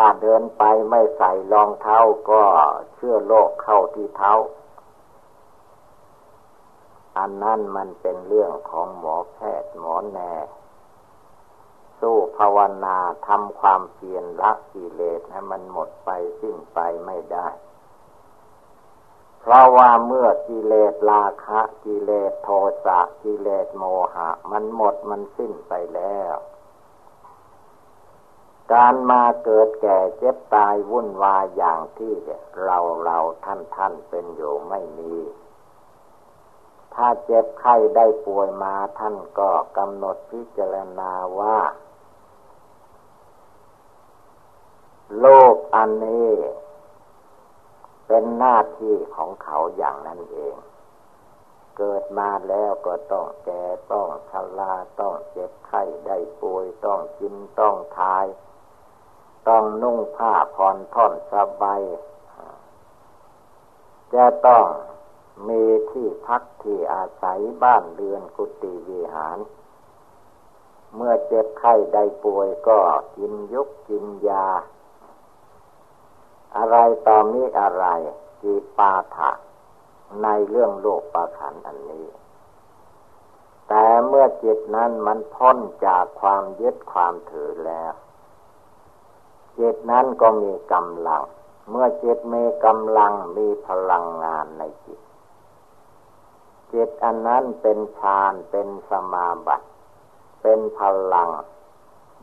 [0.00, 1.98] ถ้าเดินไปไม่ใส่รองเท้า
[2.30, 2.42] ก็
[2.94, 4.32] เชื่อโรคเข้าที่เท้า
[7.18, 10.32] อันนั้นมันเป็นเรื่องของหมอแพทย์หมอแน่
[12.00, 17.48] สู้ภาวนาทำความเพียรละกิเลสให้มันหมดไปสิ้นไปไม่ได้
[19.40, 22.48] เพราะว่าเมื่อกิเลสราคะกิเลสโท
[22.84, 23.84] สะกิเลสโม
[24.14, 26.36] หะ มันหมดมันสิ้นไปแล้ว
[28.72, 32.12] การมาเกิดแก่เจ็บตายวุ่นวายอย่างที่
[32.64, 35.14] เราเราท่านท่านเป็นอยู่ไม่มี
[36.94, 41.58] ถ้าเจ็บไข้ได้ป่วยมาท่านก็กำหนดพิจารณาว่า
[45.20, 46.30] โลกอันนี้
[48.06, 50.56] เป็นหน้าที่ของเขาอย่างนั้นเอง
[51.78, 58.24] เกิดมาแล้วก็ต้องแก่ต้องชราต้องเจ็บไข้ได้ป่วยต้องกินต้องทาย
[59.48, 61.82] ต้องนุ่งผ้าผ่อนท่อนสบาย
[64.14, 64.64] จะต้อง
[65.48, 69.38] มีที่พักที่อาศัยบ้านเรือนกุฏิวิหาร
[70.94, 72.78] เมื่อเจ็บไข้ได้ป่วยก็
[73.16, 74.46] กินยุกกินยา
[76.56, 76.76] อะไร
[77.06, 77.84] ต่อมีอะไร
[78.42, 79.30] จีปาถะ
[80.22, 82.06] ในเรื่องโลกประขันอันนี้
[83.68, 87.92] แต่เมื่อจิตนั้นมันพ้นจากความยึดความถือแล้ว
[89.58, 91.22] จิตนั้นก็มีกำลัง
[91.70, 95.00] เมื่อจิตมีกำลังมีพลังงานในจิต
[96.72, 99.66] จิตอันนั้นเป็นฌานเป็นสมาบัติ
[100.42, 100.80] เป็นพ
[101.12, 101.28] ลัง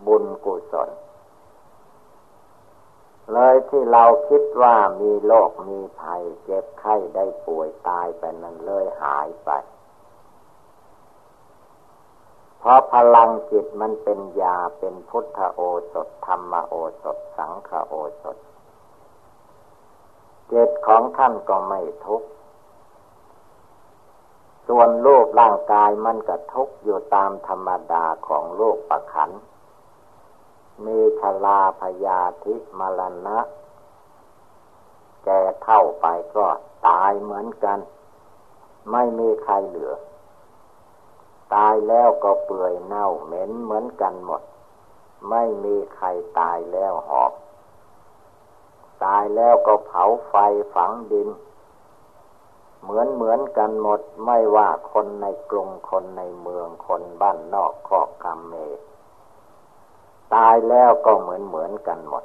[0.05, 0.89] บุญกุศล
[3.33, 9.49] เลยที่เราคิดว่ามีโรคมีภัยเจ็บไข้ได้ป่วยตายไปนั้นเลยหายไป
[12.65, 15.61] เพราะพลังจิตมันเป็นยาเป็นพุทธโอ
[15.93, 18.37] สถธรรมโอสถ สังฆโอสถ
[20.51, 22.27] จิตของท่านก็ไม่ทุกข์
[24.67, 29.31] ส่วนโลกร่างกายมันก็ทุกข์อยู่ตามธรรมดาของโลกประขัน
[30.85, 33.39] มีชลาพยาธิมรณะ
[35.25, 36.05] แก่เท่าไป
[36.35, 36.47] ก็
[36.87, 37.79] ตายเหมือนกัน
[38.91, 39.93] ไม่มีใครเหลือ
[41.53, 44.41] ตายแล้วก็เปื่อยเน่าเหม็นเหมือนกันหมด
[45.29, 46.07] ไม่มีใคร
[46.39, 47.31] ตายแล้วหอบ
[49.03, 50.35] ตายแล้วก็เผาไฟ
[50.73, 51.29] ฝังดิน
[52.81, 58.53] เหมือนเหมือนกันหมดไม่ว่าคนในกรุงคนในเมืองคนบ้านนอกขอกกรรมเม
[60.33, 62.23] ตายแล้วก็เหมือนเหมือนกันหมด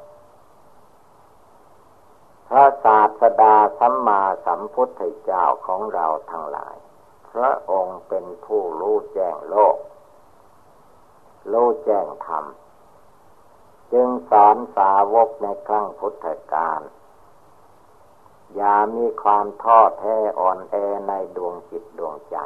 [2.48, 6.76] พระศาสดาสัมมาสัมพุทธเจ้าของเราทั้งหลาย
[7.32, 9.76] พระองค์เป็นผู้รู้แจ้งโลก
[11.52, 12.44] รู้แจ้งธรรม
[13.92, 16.80] จึงสอนสาวกในครั้งพุทธกาล
[18.54, 20.74] อย่ามีความท้อแท้อ่อนแอ
[21.08, 22.36] ในดวงจิตดวงใจ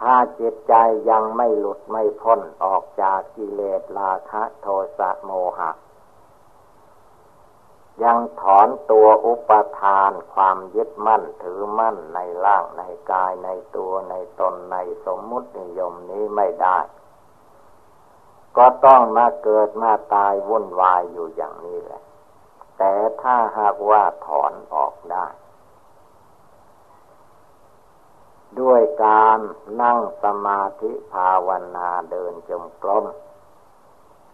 [0.00, 0.74] ถ้าจิตใจ
[1.10, 4.66] ยังไม่หลุดไม่พ้นออกจากกิเลสราคะโท
[4.98, 5.70] สะโมหะ
[8.04, 14.76] ยังถอนตัวอุปทานความยึดมั่นถือมั่นในร่างในกายในตัวในตนใน
[15.06, 16.78] สมมุตินิยมนี้ไม่ได้
[18.56, 22.02] ก็ต้องมาเกิดมาตายวุ่นวายอยู่อย่างนี้แหละ
[22.78, 22.92] แต่
[23.22, 25.26] ถ้าหากว่าถอนออกได้
[28.60, 29.38] ด้วยการ
[29.82, 33.04] นั่งสมาธิภาวนาเดินจมกลม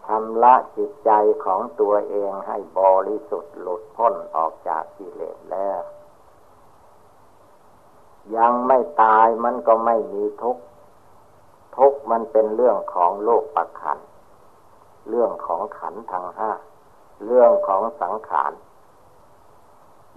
[0.07, 1.11] ชำระจิตใจ
[1.45, 5.81] ของตัวเองให้บริสุทธิ์หลุดพ้นออกจากกิเลสแล้ว
[8.37, 10.63] ยังไม่ตายมันก็ไม่มีทุกข์
[11.77, 13.99] ทุกข์มันเป็นเรื่องของโลกประคัน
[15.09, 16.51] เรื่องของขันทางห้า
[17.25, 18.51] เรื่องของสังขาร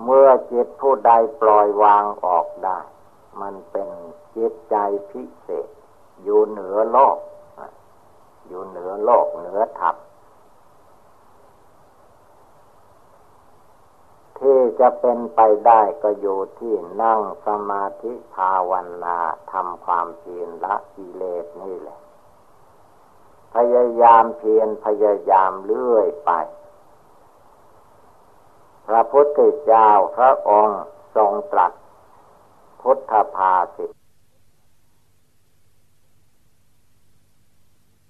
[0.05, 1.11] เมื่อจิตผู้ใด
[1.41, 2.78] ปล่อยวางออกได้
[3.41, 3.88] มันเป็น
[4.36, 4.76] จิตใจ
[5.11, 5.68] พิเศษ
[6.22, 7.16] อยู่เหนือโลก
[8.51, 9.96] อยู่เหนือโลกเหนือธรรม
[14.38, 18.72] ที่จะเป็นไปได้ก็อยู่ที่นั่งสมาธิภาว
[19.05, 19.18] นา
[19.53, 21.98] ทำความเพียรละกิเลสนี่แหละ
[23.55, 26.30] พยายามเพียรพยายามเลื่อยไป
[28.86, 30.80] พระพุทธเจ้าพระองค์
[31.16, 31.72] ทรงตรัส
[32.82, 33.99] พุทธภาสิต